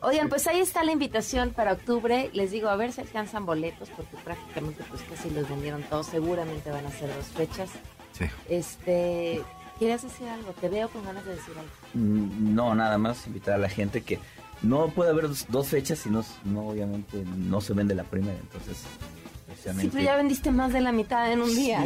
Oigan, 0.00 0.28
pues 0.28 0.46
ahí 0.46 0.60
está 0.60 0.84
la 0.84 0.92
invitación 0.92 1.50
para 1.50 1.72
octubre. 1.72 2.30
Les 2.32 2.50
digo, 2.50 2.68
a 2.68 2.76
ver 2.76 2.92
si 2.92 3.00
alcanzan 3.00 3.46
boletos, 3.46 3.88
porque 3.90 4.16
prácticamente 4.24 4.82
pues 4.90 5.02
casi 5.02 5.30
los 5.30 5.48
vendieron 5.48 5.82
todos. 5.84 6.06
Seguramente 6.06 6.70
van 6.70 6.86
a 6.86 6.90
ser 6.90 7.14
dos 7.14 7.26
fechas. 7.26 7.70
Sí. 8.12 8.26
Este, 8.48 9.42
¿quieres 9.78 10.02
decir 10.02 10.28
algo? 10.28 10.52
Te 10.52 10.68
veo 10.68 10.88
con 10.88 11.04
ganas 11.04 11.24
de 11.24 11.34
decir 11.34 11.54
algo. 11.58 11.70
Mm, 11.94 12.54
no, 12.54 12.74
nada 12.74 12.98
más 12.98 13.26
invitar 13.26 13.54
a 13.54 13.58
la 13.58 13.68
gente 13.68 14.02
que 14.02 14.18
no 14.62 14.88
puede 14.88 15.10
haber 15.10 15.28
dos, 15.48 15.68
fechas 15.68 16.06
y 16.06 16.10
no, 16.10 16.24
no, 16.44 16.68
obviamente 16.68 17.24
no 17.36 17.60
se 17.60 17.72
vende 17.74 17.94
la 17.94 18.04
primera. 18.04 18.38
Entonces, 18.38 18.82
Sí, 19.54 19.90
pero 19.92 20.04
ya 20.04 20.16
vendiste 20.16 20.50
más 20.50 20.72
de 20.72 20.80
la 20.80 20.92
mitad 20.92 21.32
en 21.32 21.42
un 21.42 21.54
día. 21.54 21.84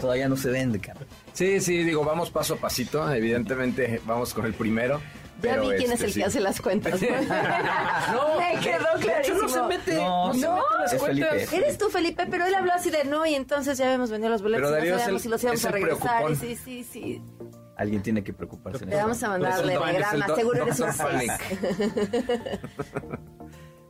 todavía 0.00 0.28
no 0.28 0.36
se 0.36 0.50
vende, 0.50 0.80
cara. 0.80 1.00
Sí, 1.32 1.60
sí, 1.60 1.84
digo, 1.84 2.04
vamos 2.04 2.30
paso 2.30 2.54
a 2.54 2.56
pasito. 2.56 3.10
Evidentemente, 3.12 4.00
vamos 4.06 4.34
con 4.34 4.46
el 4.46 4.54
primero. 4.54 5.00
Ya 5.42 5.60
vi 5.60 5.68
quién 5.76 5.92
es 5.92 6.00
el 6.00 6.08
este, 6.08 6.20
que 6.20 6.26
hace 6.26 6.40
las 6.40 6.60
cuentas. 6.60 7.00
no, 7.00 8.38
me 8.38 8.60
quedó 8.60 8.86
clarísimo. 9.00 9.42
no 9.42 9.48
se 9.48 9.62
mete, 9.62 9.94
no, 9.94 10.32
las 10.80 10.94
cuentas. 10.94 11.52
Eres 11.52 11.78
tú, 11.78 11.88
Felipe, 11.88 12.26
pero 12.28 12.46
él 12.46 12.54
habló 12.54 12.72
así 12.72 12.90
de 12.90 13.04
no 13.04 13.24
y 13.24 13.34
entonces 13.34 13.78
ya 13.78 13.86
habíamos 13.86 14.10
vendido 14.10 14.30
los 14.30 14.42
boletos 14.42 14.70
pero 14.70 14.84
y 14.84 14.90
no 14.90 14.98
sabíamos 14.98 15.22
si 15.22 15.28
los 15.28 15.42
íbamos 15.42 15.64
a 15.64 15.70
regresar. 15.70 16.36
sí, 16.36 16.56
sí, 16.56 16.84
sí. 16.84 17.22
Alguien 17.76 18.02
tiene 18.02 18.24
que 18.24 18.32
preocuparse. 18.32 18.84
Le 18.84 18.96
vamos 18.96 19.22
a 19.22 19.28
mandarle 19.28 19.74
telegrama, 19.74 20.26
seguro 20.34 20.62
eres 20.64 20.80
un 20.80 20.88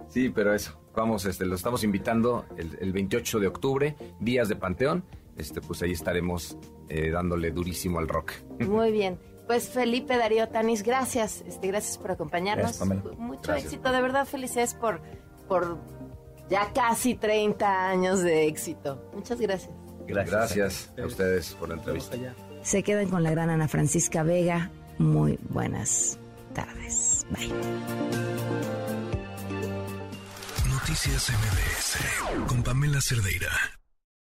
Sí, 0.09 0.31
pero 0.31 0.55
eso, 0.55 0.81
vamos, 0.95 1.25
este, 1.25 1.47
lo 1.47 1.55
estamos 1.55 1.85
invitando 1.85 2.47
el, 2.57 2.77
el 2.81 2.93
28 2.93 3.41
de 3.41 3.47
octubre, 3.47 3.97
días 4.21 4.49
de 4.49 4.57
Panteón, 4.57 5.05
este, 5.37 5.61
pues 5.61 5.83
ahí 5.83 5.93
estaremos 5.93 6.57
eh, 6.89 7.11
dándole 7.11 7.51
durísimo 7.51 7.99
al 7.99 8.09
rock. 8.09 8.33
Muy 8.61 8.91
bien. 8.91 9.19
Pues 9.47 9.71
Felipe 9.71 10.19
Darío 10.19 10.49
Tanis, 10.49 10.83
gracias, 10.83 11.43
este, 11.47 11.69
gracias 11.69 11.97
por 11.97 12.11
acompañarnos. 12.11 12.81
Mucho 13.19 13.55
éxito, 13.55 13.91
de 13.93 14.03
verdad, 14.03 14.27
felicidades 14.27 14.75
por, 14.75 15.01
por 15.49 15.79
ya 16.51 16.71
casi 16.75 17.15
30 17.15 17.89
años 17.89 18.21
de 18.21 18.47
éxito. 18.47 19.11
Muchas 19.15 19.41
gracias. 19.41 19.71
Gracias, 20.07 20.31
gracias 20.57 20.93
a 20.99 21.07
ustedes 21.07 21.55
por 21.55 21.69
la 21.69 21.77
entrevista. 21.77 22.17
Se 22.63 22.83
quedan 22.83 23.09
con 23.09 23.23
la 23.23 23.31
gran 23.31 23.49
Ana 23.49 23.69
Francisca 23.69 24.23
Vega. 24.23 24.71
Muy 24.99 25.39
buenas 25.49 26.19
tardes. 26.55 27.27
Bye. 27.31 28.78
Noticias 30.89 31.29
MBS 31.29 32.47
con 32.47 32.63
Pamela 32.63 32.99
Cerdeira. 33.03 33.78